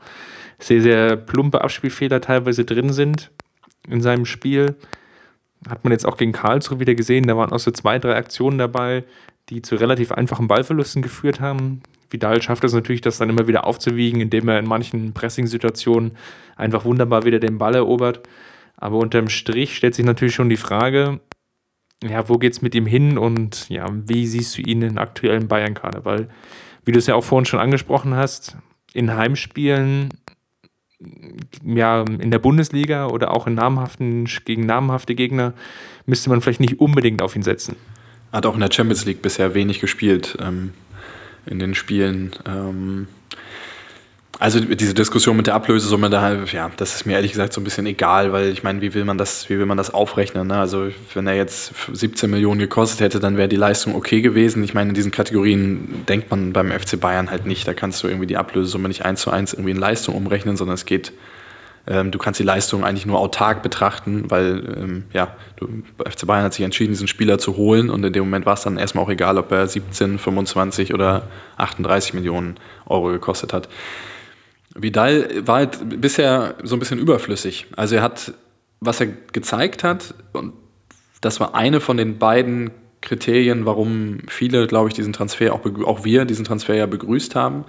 sehr, 0.58 0.82
sehr 0.82 1.16
plumpe 1.16 1.60
Abspielfehler 1.62 2.20
teilweise 2.20 2.64
drin 2.64 2.92
sind 2.92 3.30
in 3.88 4.00
seinem 4.00 4.26
Spiel. 4.26 4.74
Hat 5.68 5.84
man 5.84 5.92
jetzt 5.92 6.04
auch 6.04 6.16
gegen 6.16 6.32
Karlsruhe 6.32 6.80
wieder 6.80 6.96
gesehen. 6.96 7.28
Da 7.28 7.36
waren 7.36 7.52
auch 7.52 7.60
so 7.60 7.70
zwei, 7.70 8.00
drei 8.00 8.16
Aktionen 8.16 8.58
dabei, 8.58 9.04
die 9.50 9.62
zu 9.62 9.74
relativ 9.74 10.12
einfachen 10.12 10.48
Ballverlusten 10.48 11.02
geführt 11.02 11.40
haben. 11.40 11.82
Vidal 12.08 12.40
schafft 12.40 12.64
es 12.64 12.72
natürlich, 12.72 13.00
das 13.00 13.18
dann 13.18 13.30
immer 13.30 13.48
wieder 13.48 13.66
aufzuwiegen, 13.66 14.20
indem 14.20 14.48
er 14.48 14.58
in 14.58 14.66
manchen 14.66 15.12
Pressing-Situationen 15.12 16.12
einfach 16.56 16.84
wunderbar 16.84 17.24
wieder 17.24 17.40
den 17.40 17.58
Ball 17.58 17.74
erobert. 17.74 18.28
Aber 18.76 18.98
unterm 18.98 19.28
Strich 19.28 19.76
stellt 19.76 19.94
sich 19.94 20.04
natürlich 20.04 20.34
schon 20.34 20.48
die 20.48 20.56
Frage, 20.56 21.20
ja, 22.02 22.28
wo 22.28 22.38
es 22.40 22.62
mit 22.62 22.74
ihm 22.74 22.86
hin 22.86 23.18
und 23.18 23.68
ja, 23.68 23.86
wie 23.92 24.26
siehst 24.26 24.56
du 24.56 24.62
ihn 24.62 24.82
in 24.82 24.98
aktuellen 24.98 25.48
Bayern-Kader? 25.48 26.04
Weil, 26.04 26.28
wie 26.84 26.92
du 26.92 26.98
es 26.98 27.06
ja 27.06 27.14
auch 27.14 27.24
vorhin 27.24 27.44
schon 27.44 27.60
angesprochen 27.60 28.14
hast, 28.14 28.56
in 28.94 29.14
Heimspielen, 29.14 30.10
ja, 31.64 32.02
in 32.02 32.30
der 32.30 32.38
Bundesliga 32.38 33.08
oder 33.08 33.34
auch 33.34 33.46
in 33.46 33.54
namhaften, 33.54 34.28
gegen 34.44 34.64
namhafte 34.64 35.14
Gegner, 35.14 35.54
müsste 36.06 36.30
man 36.30 36.40
vielleicht 36.40 36.60
nicht 36.60 36.80
unbedingt 36.80 37.20
auf 37.20 37.36
ihn 37.36 37.42
setzen. 37.42 37.76
Hat 38.32 38.46
auch 38.46 38.54
in 38.54 38.60
der 38.60 38.70
Champions 38.72 39.04
League 39.04 39.22
bisher 39.22 39.54
wenig 39.54 39.80
gespielt 39.80 40.36
ähm, 40.40 40.72
in 41.46 41.58
den 41.58 41.74
Spielen. 41.74 42.32
Ähm, 42.46 43.08
also 44.40 44.58
diese 44.58 44.94
Diskussion 44.94 45.36
mit 45.36 45.48
der 45.48 45.54
Ablösesumme, 45.54 46.08
da, 46.08 46.44
ja, 46.44 46.70
das 46.78 46.94
ist 46.94 47.04
mir 47.04 47.12
ehrlich 47.12 47.32
gesagt 47.32 47.52
so 47.52 47.60
ein 47.60 47.64
bisschen 47.64 47.84
egal, 47.84 48.32
weil 48.32 48.48
ich 48.48 48.62
meine, 48.62 48.80
wie 48.80 48.94
will 48.94 49.04
man 49.04 49.18
das, 49.18 49.50
wie 49.50 49.58
will 49.58 49.66
man 49.66 49.76
das 49.76 49.92
aufrechnen? 49.92 50.46
Ne? 50.46 50.56
Also 50.56 50.88
wenn 51.12 51.26
er 51.26 51.34
jetzt 51.34 51.74
17 51.92 52.30
Millionen 52.30 52.58
gekostet 52.58 53.00
hätte, 53.00 53.20
dann 53.20 53.36
wäre 53.36 53.48
die 53.48 53.56
Leistung 53.56 53.94
okay 53.94 54.22
gewesen. 54.22 54.64
Ich 54.64 54.72
meine, 54.72 54.88
in 54.88 54.94
diesen 54.94 55.10
Kategorien 55.10 56.06
denkt 56.08 56.30
man 56.30 56.54
beim 56.54 56.70
FC 56.70 56.98
Bayern 56.98 57.30
halt 57.30 57.44
nicht. 57.44 57.68
Da 57.68 57.74
kannst 57.74 58.02
du 58.02 58.08
irgendwie 58.08 58.26
die 58.26 58.38
Ablösesumme 58.38 58.88
nicht 58.88 59.04
eins 59.04 59.20
zu 59.20 59.30
eins 59.30 59.52
irgendwie 59.52 59.72
in 59.72 59.76
Leistung 59.76 60.14
umrechnen, 60.14 60.56
sondern 60.56 60.74
es 60.74 60.86
geht, 60.86 61.12
ähm, 61.90 62.12
du 62.12 62.18
kannst 62.18 62.38
die 62.38 62.44
Leistung 62.44 62.84
eigentlich 62.84 63.04
nur 63.04 63.18
autark 63.18 63.64
betrachten, 63.64 64.30
weil 64.30 64.76
ähm, 64.78 65.04
ja, 65.12 65.34
du, 65.56 65.66
FC 66.08 66.24
Bayern 66.24 66.44
hat 66.44 66.54
sich 66.54 66.64
entschieden, 66.64 66.92
diesen 66.92 67.08
Spieler 67.08 67.38
zu 67.38 67.56
holen 67.56 67.90
und 67.90 68.04
in 68.04 68.12
dem 68.12 68.22
Moment 68.22 68.46
war 68.46 68.54
es 68.54 68.62
dann 68.62 68.78
erstmal 68.78 69.04
auch 69.04 69.10
egal, 69.10 69.36
ob 69.38 69.50
er 69.50 69.66
17, 69.66 70.20
25 70.20 70.94
oder 70.94 71.24
38 71.56 72.14
Millionen 72.14 72.58
Euro 72.86 73.08
gekostet 73.08 73.52
hat. 73.52 73.68
Vidal 74.76 75.28
war 75.44 75.56
halt 75.56 76.00
bisher 76.00 76.54
so 76.62 76.76
ein 76.76 76.78
bisschen 76.78 77.00
überflüssig. 77.00 77.66
Also 77.74 77.96
er 77.96 78.02
hat, 78.02 78.34
was 78.78 79.00
er 79.00 79.08
gezeigt 79.32 79.82
hat, 79.82 80.14
und 80.32 80.52
das 81.20 81.40
war 81.40 81.56
eine 81.56 81.80
von 81.80 81.96
den 81.96 82.18
beiden 82.18 82.70
Kriterien, 83.00 83.66
warum 83.66 84.20
viele, 84.28 84.68
glaube 84.68 84.90
ich, 84.90 84.94
diesen 84.94 85.12
Transfer, 85.12 85.52
auch, 85.52 85.66
auch 85.84 86.04
wir 86.04 86.24
diesen 86.24 86.44
Transfer 86.44 86.74
ja 86.74 86.86
begrüßt 86.86 87.34
haben. 87.34 87.64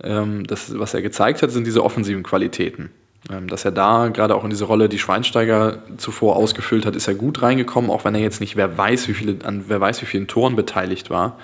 Ähm, 0.00 0.44
das, 0.46 0.78
was 0.78 0.94
er 0.94 1.02
gezeigt 1.02 1.42
hat, 1.42 1.50
sind 1.50 1.66
diese 1.66 1.82
offensiven 1.82 2.22
Qualitäten. 2.22 2.90
Ähm, 3.30 3.48
dass 3.48 3.64
er 3.64 3.72
da 3.72 4.08
gerade 4.08 4.34
auch 4.34 4.44
in 4.44 4.50
diese 4.50 4.64
Rolle, 4.64 4.88
die 4.88 4.98
Schweinsteiger 4.98 5.78
zuvor 5.96 6.36
ausgefüllt 6.36 6.84
hat, 6.84 6.94
ist 6.94 7.08
er 7.08 7.14
gut 7.14 7.42
reingekommen, 7.42 7.90
auch 7.90 8.04
wenn 8.04 8.14
er 8.14 8.20
jetzt 8.20 8.40
nicht 8.40 8.56
wer 8.56 8.76
weiß, 8.76 9.08
wie 9.08 9.14
viele, 9.14 9.44
an 9.44 9.64
wer 9.68 9.80
weiß, 9.80 10.02
wie 10.02 10.06
vielen 10.06 10.26
Toren 10.26 10.56
beteiligt 10.56 11.10
war. 11.10 11.38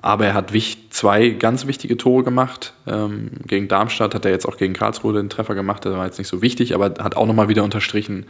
Aber 0.00 0.26
er 0.26 0.34
hat 0.34 0.52
zwei 0.90 1.30
ganz 1.30 1.66
wichtige 1.66 1.96
Tore 1.96 2.22
gemacht. 2.22 2.74
Ähm, 2.86 3.30
gegen 3.44 3.66
Darmstadt 3.66 4.14
hat 4.14 4.24
er 4.24 4.30
jetzt 4.30 4.46
auch 4.46 4.56
gegen 4.56 4.72
Karlsruhe 4.72 5.14
den 5.14 5.30
Treffer 5.30 5.56
gemacht. 5.56 5.84
Der 5.84 5.92
war 5.92 6.04
jetzt 6.04 6.18
nicht 6.18 6.28
so 6.28 6.42
wichtig, 6.42 6.74
aber 6.74 6.94
hat 7.02 7.16
auch 7.16 7.26
nochmal 7.26 7.48
wieder 7.48 7.64
unterstrichen, 7.64 8.26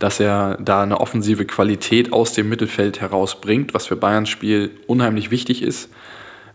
dass 0.00 0.18
er 0.18 0.56
da 0.60 0.82
eine 0.82 0.98
offensive 0.98 1.44
Qualität 1.44 2.12
aus 2.12 2.32
dem 2.32 2.48
Mittelfeld 2.48 3.00
herausbringt, 3.00 3.74
was 3.74 3.86
für 3.86 3.96
Bayerns 3.96 4.28
Spiel 4.30 4.70
unheimlich 4.88 5.30
wichtig 5.30 5.62
ist. 5.62 5.90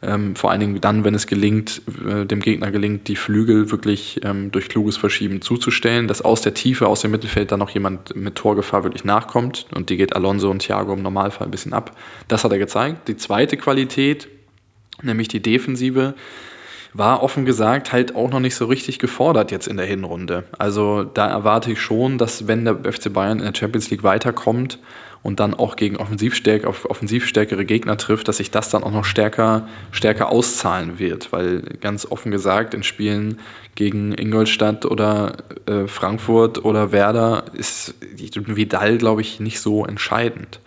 Ähm, 0.05 0.35
vor 0.35 0.51
allen 0.51 0.59
Dingen 0.59 0.81
dann, 0.81 1.03
wenn 1.03 1.15
es 1.15 1.25
gelingt, 1.27 1.81
äh, 2.07 2.25
dem 2.25 2.39
Gegner 2.39 2.71
gelingt, 2.71 3.07
die 3.07 3.15
Flügel 3.15 3.71
wirklich 3.71 4.19
ähm, 4.23 4.51
durch 4.51 4.69
kluges 4.69 4.97
Verschieben 4.97 5.41
zuzustellen, 5.41 6.07
dass 6.07 6.21
aus 6.21 6.41
der 6.41 6.53
Tiefe, 6.53 6.87
aus 6.87 7.01
dem 7.01 7.11
Mittelfeld 7.11 7.51
dann 7.51 7.59
noch 7.59 7.71
jemand 7.71 8.15
mit 8.15 8.35
Torgefahr 8.35 8.83
wirklich 8.83 9.03
nachkommt. 9.03 9.65
Und 9.73 9.89
die 9.89 9.97
geht 9.97 10.15
Alonso 10.15 10.51
und 10.51 10.59
Thiago 10.59 10.93
im 10.93 11.01
Normalfall 11.01 11.47
ein 11.47 11.51
bisschen 11.51 11.73
ab. 11.73 11.95
Das 12.27 12.43
hat 12.43 12.51
er 12.51 12.59
gezeigt. 12.59 13.07
Die 13.07 13.17
zweite 13.17 13.57
Qualität, 13.57 14.27
nämlich 15.01 15.27
die 15.27 15.41
Defensive, 15.41 16.13
war 16.93 17.23
offen 17.23 17.45
gesagt 17.45 17.91
halt 17.91 18.15
auch 18.15 18.29
noch 18.29 18.39
nicht 18.39 18.55
so 18.55 18.65
richtig 18.67 18.99
gefordert 18.99 19.51
jetzt 19.51 19.67
in 19.67 19.75
der 19.75 19.85
Hinrunde. 19.85 20.45
Also 20.57 21.03
da 21.03 21.27
erwarte 21.27 21.71
ich 21.71 21.81
schon, 21.81 22.17
dass 22.17 22.47
wenn 22.47 22.63
der 22.63 22.77
FC 22.89 23.11
Bayern 23.11 23.39
in 23.39 23.45
der 23.45 23.55
Champions 23.55 23.89
League 23.89 24.03
weiterkommt 24.03 24.79
und 25.25 25.39
dann 25.39 25.55
auch 25.55 25.75
gegen 25.75 25.97
offensivstärk, 25.97 26.65
auf 26.65 26.87
offensivstärkere 26.87 27.65
Gegner 27.65 27.97
trifft, 27.97 28.27
dass 28.27 28.37
sich 28.37 28.51
das 28.51 28.69
dann 28.69 28.83
auch 28.83 28.91
noch 28.91 29.05
stärker, 29.05 29.67
stärker 29.89 30.31
auszahlen 30.31 30.99
wird. 30.99 31.33
Weil 31.33 31.61
ganz 31.81 32.05
offen 32.05 32.31
gesagt, 32.31 32.75
in 32.75 32.83
Spielen 32.83 33.39
gegen 33.73 34.13
Ingolstadt 34.13 34.85
oder 34.85 35.37
äh, 35.65 35.87
Frankfurt 35.87 36.63
oder 36.63 36.91
Werder 36.91 37.45
ist 37.53 37.95
Vidal, 38.19 38.99
glaube 38.99 39.21
ich, 39.21 39.39
nicht 39.39 39.59
so 39.59 39.83
entscheidend. 39.83 40.59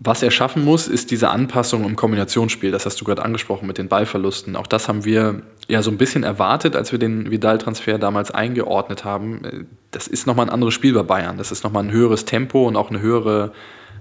Was 0.00 0.22
er 0.22 0.30
schaffen 0.30 0.64
muss, 0.64 0.86
ist 0.86 1.10
diese 1.10 1.30
Anpassung 1.30 1.84
im 1.84 1.96
Kombinationsspiel. 1.96 2.70
Das 2.70 2.86
hast 2.86 3.00
du 3.00 3.04
gerade 3.04 3.24
angesprochen 3.24 3.66
mit 3.66 3.78
den 3.78 3.88
Ballverlusten. 3.88 4.54
Auch 4.54 4.68
das 4.68 4.86
haben 4.86 5.04
wir 5.04 5.42
ja 5.66 5.82
so 5.82 5.90
ein 5.90 5.98
bisschen 5.98 6.22
erwartet, 6.22 6.76
als 6.76 6.92
wir 6.92 7.00
den 7.00 7.32
Vidal-Transfer 7.32 7.98
damals 7.98 8.30
eingeordnet 8.30 9.04
haben. 9.04 9.66
Das 9.90 10.06
ist 10.06 10.28
nochmal 10.28 10.46
ein 10.46 10.52
anderes 10.52 10.72
Spiel 10.74 10.94
bei 10.94 11.02
Bayern. 11.02 11.36
Das 11.36 11.50
ist 11.50 11.64
nochmal 11.64 11.82
ein 11.82 11.90
höheres 11.90 12.24
Tempo 12.24 12.68
und 12.68 12.76
auch 12.76 12.90
eine 12.90 13.00
höhere 13.00 13.52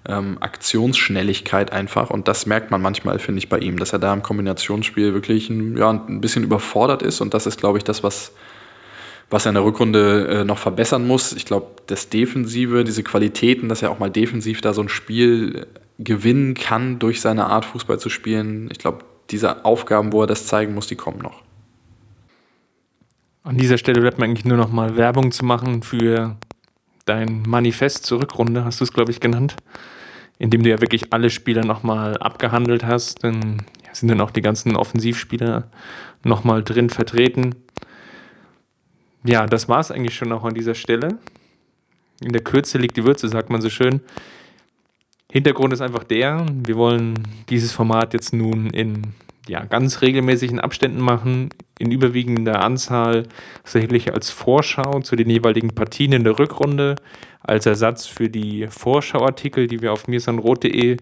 ähm, 0.07 0.37
Aktionsschnelligkeit 0.39 1.71
einfach. 1.71 2.11
Und 2.11 2.27
das 2.27 2.45
merkt 2.45 2.69
man 2.69 2.79
manchmal, 2.79 3.17
finde 3.17 3.39
ich, 3.39 3.49
bei 3.49 3.57
ihm, 3.57 3.79
dass 3.79 3.91
er 3.91 3.97
da 3.97 4.13
im 4.13 4.21
Kombinationsspiel 4.21 5.15
wirklich 5.15 5.49
ein, 5.49 5.77
ja, 5.77 5.89
ein 5.89 6.21
bisschen 6.21 6.43
überfordert 6.43 7.01
ist. 7.01 7.21
Und 7.21 7.33
das 7.33 7.47
ist, 7.47 7.59
glaube 7.59 7.79
ich, 7.79 7.83
das, 7.83 8.03
was, 8.03 8.33
was 9.31 9.47
er 9.47 9.49
in 9.49 9.55
der 9.55 9.63
Rückrunde 9.63 10.27
äh, 10.27 10.43
noch 10.43 10.59
verbessern 10.59 11.07
muss. 11.07 11.33
Ich 11.33 11.45
glaube, 11.45 11.67
das 11.87 12.09
Defensive, 12.09 12.83
diese 12.83 13.01
Qualitäten, 13.01 13.67
dass 13.67 13.81
er 13.81 13.89
auch 13.89 13.97
mal 13.97 14.11
defensiv 14.11 14.61
da 14.61 14.75
so 14.75 14.83
ein 14.83 14.89
Spiel 14.89 15.65
gewinnen 15.99 16.53
kann 16.53 16.99
durch 16.99 17.21
seine 17.21 17.47
Art, 17.47 17.65
Fußball 17.65 17.99
zu 17.99 18.09
spielen. 18.09 18.69
Ich 18.71 18.77
glaube, 18.77 19.03
diese 19.29 19.65
Aufgaben, 19.65 20.13
wo 20.13 20.21
er 20.21 20.27
das 20.27 20.47
zeigen 20.47 20.73
muss, 20.73 20.87
die 20.87 20.95
kommen 20.95 21.19
noch. 21.19 21.41
An 23.43 23.57
dieser 23.57 23.77
Stelle 23.77 24.01
bleibt 24.01 24.19
mir 24.19 24.25
eigentlich 24.25 24.45
nur 24.45 24.57
noch 24.57 24.71
mal 24.71 24.97
Werbung 24.97 25.31
zu 25.31 25.45
machen 25.45 25.81
für 25.81 26.35
dein 27.05 27.43
Manifest 27.43 28.05
zur 28.05 28.21
Rückrunde, 28.21 28.65
hast 28.65 28.79
du 28.79 28.83
es, 28.83 28.91
glaube 28.91 29.11
ich, 29.11 29.19
genannt, 29.19 29.55
in 30.37 30.49
dem 30.49 30.63
du 30.63 30.69
ja 30.69 30.81
wirklich 30.81 31.13
alle 31.13 31.29
Spieler 31.29 31.63
noch 31.63 31.81
mal 31.81 32.17
abgehandelt 32.17 32.85
hast. 32.85 33.23
Dann 33.23 33.65
sind 33.93 34.09
dann 34.09 34.21
auch 34.21 34.31
die 34.31 34.41
ganzen 34.41 34.75
Offensivspieler 34.75 35.69
noch 36.23 36.43
mal 36.43 36.63
drin 36.63 36.89
vertreten. 36.89 37.55
Ja, 39.23 39.45
das 39.45 39.67
war 39.67 39.79
es 39.79 39.91
eigentlich 39.91 40.15
schon 40.15 40.31
auch 40.31 40.43
an 40.43 40.53
dieser 40.53 40.75
Stelle. 40.75 41.17
In 42.21 42.33
der 42.33 42.43
Kürze 42.43 42.77
liegt 42.77 42.97
die 42.97 43.05
Würze, 43.05 43.29
sagt 43.29 43.49
man 43.49 43.61
so 43.61 43.69
schön. 43.69 44.01
Hintergrund 45.31 45.73
ist 45.73 45.81
einfach 45.81 46.03
der, 46.03 46.45
wir 46.49 46.75
wollen 46.75 47.15
dieses 47.49 47.73
Format 47.73 48.13
jetzt 48.13 48.33
nun 48.33 48.69
in 48.69 49.13
ja, 49.47 49.65
ganz 49.65 50.01
regelmäßigen 50.01 50.59
Abständen 50.59 51.01
machen, 51.01 51.49
in 51.79 51.91
überwiegender 51.91 52.61
Anzahl 52.61 53.23
sicherlich 53.63 54.13
als 54.13 54.29
Vorschau 54.29 55.01
zu 55.01 55.15
den 55.15 55.29
jeweiligen 55.29 55.73
Partien 55.73 56.13
in 56.13 56.23
der 56.23 56.39
Rückrunde, 56.39 56.95
als 57.41 57.65
Ersatz 57.65 58.05
für 58.05 58.29
die 58.29 58.67
Vorschauartikel, 58.69 59.67
die 59.67 59.81
wir 59.81 59.93
auf 59.93 60.07
mirsanrot.de 60.07 60.97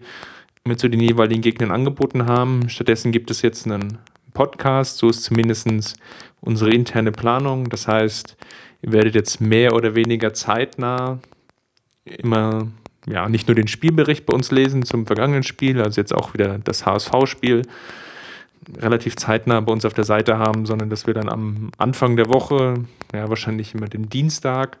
mit 0.64 0.80
zu 0.80 0.88
den 0.88 1.00
jeweiligen 1.00 1.42
Gegnern 1.42 1.70
angeboten 1.70 2.26
haben. 2.26 2.68
Stattdessen 2.68 3.12
gibt 3.12 3.30
es 3.30 3.42
jetzt 3.42 3.66
einen 3.66 3.98
Podcast, 4.34 4.98
so 4.98 5.08
ist 5.08 5.22
zumindest 5.22 5.96
unsere 6.40 6.70
interne 6.70 7.12
Planung. 7.12 7.68
Das 7.68 7.88
heißt, 7.88 8.36
ihr 8.82 8.92
werdet 8.92 9.14
jetzt 9.14 9.40
mehr 9.40 9.74
oder 9.74 9.94
weniger 9.94 10.34
zeitnah 10.34 11.20
immer 12.04 12.68
ja, 13.06 13.28
nicht 13.28 13.48
nur 13.48 13.54
den 13.54 13.68
Spielbericht 13.68 14.26
bei 14.26 14.34
uns 14.34 14.50
lesen 14.50 14.82
zum 14.84 15.06
vergangenen 15.06 15.42
Spiel, 15.42 15.80
also 15.80 16.00
jetzt 16.00 16.14
auch 16.14 16.34
wieder 16.34 16.58
das 16.58 16.84
HSV-Spiel 16.84 17.62
relativ 18.78 19.16
zeitnah 19.16 19.60
bei 19.60 19.72
uns 19.72 19.84
auf 19.84 19.94
der 19.94 20.04
Seite 20.04 20.38
haben, 20.38 20.66
sondern 20.66 20.90
dass 20.90 21.06
wir 21.06 21.14
dann 21.14 21.28
am 21.28 21.70
Anfang 21.78 22.16
der 22.16 22.28
Woche, 22.28 22.74
ja, 23.14 23.28
wahrscheinlich 23.28 23.74
immer 23.74 23.86
den 23.86 24.08
Dienstag, 24.08 24.78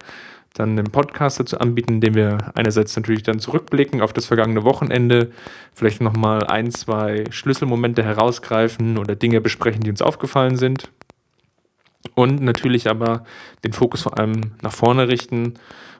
dann 0.54 0.70
einen 0.70 0.90
Podcast 0.90 1.38
dazu 1.38 1.58
anbieten, 1.58 2.00
dem 2.00 2.14
wir 2.14 2.52
einerseits 2.54 2.96
natürlich 2.96 3.22
dann 3.22 3.38
zurückblicken 3.38 4.00
auf 4.00 4.12
das 4.12 4.26
vergangene 4.26 4.64
Wochenende, 4.64 5.30
vielleicht 5.74 6.00
nochmal 6.00 6.46
ein, 6.46 6.70
zwei 6.70 7.24
Schlüsselmomente 7.30 8.02
herausgreifen 8.02 8.96
oder 8.98 9.14
Dinge 9.14 9.40
besprechen, 9.40 9.82
die 9.82 9.90
uns 9.90 10.02
aufgefallen 10.02 10.56
sind. 10.56 10.90
Und 12.14 12.40
natürlich 12.40 12.88
aber 12.88 13.24
den 13.64 13.72
Fokus 13.72 14.02
vor 14.02 14.18
allem 14.18 14.52
nach 14.62 14.72
vorne 14.72 15.08
richten 15.08 15.54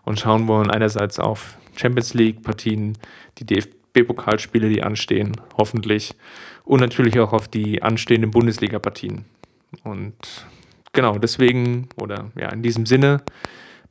und 0.04 0.18
schauen 0.18 0.48
wollen 0.48 0.70
einerseits 0.70 1.18
auf 1.18 1.58
Champions 1.76 2.14
League-Partien, 2.14 2.98
die 3.38 3.44
DFB-Pokalspiele, 3.44 4.68
die 4.68 4.82
anstehen, 4.82 5.32
hoffentlich. 5.56 6.14
Und 6.64 6.80
natürlich 6.80 7.18
auch 7.20 7.32
auf 7.32 7.48
die 7.48 7.82
anstehenden 7.82 8.30
Bundesliga-Partien. 8.30 9.24
Und 9.84 10.14
genau, 10.92 11.18
deswegen, 11.18 11.88
oder 12.00 12.30
ja, 12.36 12.50
in 12.50 12.62
diesem 12.62 12.86
Sinne 12.86 13.22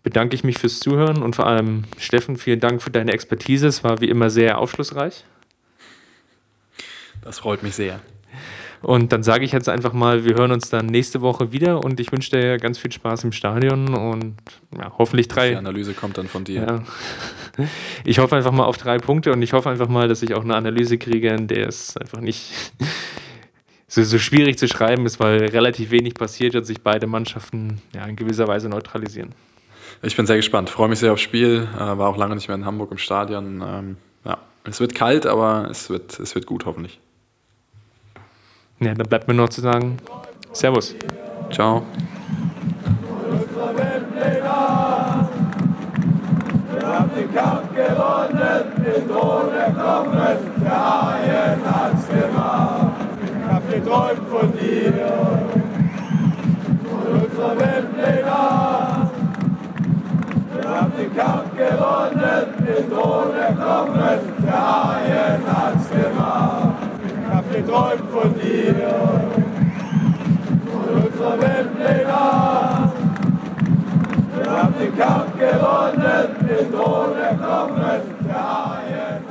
bedanke 0.03 0.35
ich 0.35 0.43
mich 0.43 0.59
fürs 0.59 0.79
Zuhören 0.79 1.23
und 1.23 1.35
vor 1.35 1.47
allem 1.47 1.85
Steffen, 1.97 2.37
vielen 2.37 2.59
Dank 2.59 2.81
für 2.81 2.91
deine 2.91 3.11
Expertise. 3.11 3.67
Es 3.67 3.83
war 3.83 4.01
wie 4.01 4.09
immer 4.09 4.29
sehr 4.29 4.59
aufschlussreich. 4.59 5.25
Das 7.23 7.39
freut 7.39 7.63
mich 7.63 7.73
sehr. 7.73 8.01
Und 8.85 9.11
dann 9.11 9.23
sage 9.23 9.43
ich 9.43 9.51
jetzt 9.51 9.67
einfach 9.67 9.93
mal, 9.93 10.25
wir 10.25 10.35
hören 10.35 10.51
uns 10.51 10.69
dann 10.69 10.85
nächste 10.85 11.21
Woche 11.21 11.51
wieder 11.51 11.83
und 11.83 11.99
ich 11.99 12.11
wünsche 12.11 12.29
dir 12.29 12.59
ganz 12.59 12.77
viel 12.77 12.91
Spaß 12.91 13.23
im 13.23 13.31
Stadion 13.31 13.95
und 13.95 14.35
ja, 14.77 14.91
hoffentlich 14.99 15.27
drei. 15.27 15.49
Die 15.49 15.55
Analyse 15.55 15.95
kommt 15.95 16.19
dann 16.19 16.27
von 16.27 16.43
dir. 16.43 16.61
Ja. 16.61 16.83
Ich 18.03 18.19
hoffe 18.19 18.35
einfach 18.35 18.51
mal 18.51 18.65
auf 18.65 18.77
drei 18.77 18.97
Punkte 18.97 19.31
und 19.31 19.41
ich 19.41 19.53
hoffe 19.53 19.69
einfach 19.69 19.87
mal, 19.87 20.09
dass 20.09 20.21
ich 20.21 20.33
auch 20.33 20.43
eine 20.43 20.55
Analyse 20.55 20.97
kriege, 20.97 21.29
in 21.29 21.47
der 21.47 21.69
es 21.69 21.95
einfach 21.95 22.19
nicht 22.19 22.51
so, 23.87 24.03
so 24.03 24.19
schwierig 24.19 24.59
zu 24.59 24.67
schreiben 24.67 25.05
ist, 25.05 25.21
weil 25.21 25.45
relativ 25.45 25.89
wenig 25.89 26.15
passiert 26.15 26.53
und 26.55 26.65
sich 26.65 26.81
beide 26.81 27.07
Mannschaften 27.07 27.81
ja, 27.95 28.05
in 28.05 28.17
gewisser 28.17 28.47
Weise 28.49 28.67
neutralisieren. 28.67 29.33
Ich 30.03 30.17
bin 30.17 30.27
sehr 30.27 30.35
gespannt, 30.35 30.69
freue 30.69 30.89
mich 30.89 30.99
sehr 30.99 31.13
aufs 31.13 31.21
Spiel, 31.21 31.67
äh, 31.75 31.79
war 31.79 32.09
auch 32.09 32.17
lange 32.17 32.35
nicht 32.35 32.49
mehr 32.49 32.55
in 32.55 32.65
Hamburg 32.65 32.91
im 32.91 32.97
Stadion. 32.97 33.63
Ähm, 33.65 33.97
ja, 34.25 34.37
es 34.65 34.81
wird 34.81 34.93
kalt, 34.93 35.25
aber 35.25 35.69
es 35.71 35.89
wird, 35.89 36.19
es 36.19 36.35
wird 36.35 36.45
gut, 36.45 36.65
hoffentlich. 36.65 36.99
Ja, 38.85 38.93
dann 38.93 39.07
bleibt 39.07 39.27
mir 39.27 39.33
noch 39.33 39.49
zu 39.49 39.61
sagen, 39.61 39.97
Servus. 40.53 40.93
Ciao. 41.51 41.81
Wir 46.71 46.87
haben 46.87 47.09
den 47.15 47.33
Kampf 47.33 47.73
gewonnen, 47.73 48.63
den 48.85 49.09
Thron 49.09 49.51
erklommen, 49.55 50.37
der 50.63 50.69
Haien 50.69 51.61
hat's 51.65 52.07
gemacht. 52.07 52.91
Ich 53.23 53.51
hab 53.51 53.71
geträumt 53.71 54.29
von 54.29 54.53
dir, 54.53 54.93
von 56.87 57.21
unserer 57.23 57.59
Weltpläne. 57.59 58.35
Wir 60.53 60.69
haben 60.69 60.93
den 60.95 61.11
Kampf 61.17 61.57
gewonnen, 61.57 62.45
den 62.59 62.91
erklommen, 63.33 64.19
der 64.45 64.61
Haien 64.61 65.41
hat's 65.47 65.89
gemacht 65.89 66.64
geträumt 67.55 68.09
von 68.11 68.33
dir, 68.35 68.75
von 70.71 71.03
unserer 71.03 71.41
Welt 71.41 71.69
legal. 71.79 72.91
Wir 74.35 74.51
haben 74.51 74.73
den 74.79 74.97
Kampf 74.97 75.39
gewonnen, 75.39 76.35
den 76.41 76.71
Thron 76.71 77.17
erklommen, 77.17 78.01
der 78.27 78.35
Haien. 78.35 79.24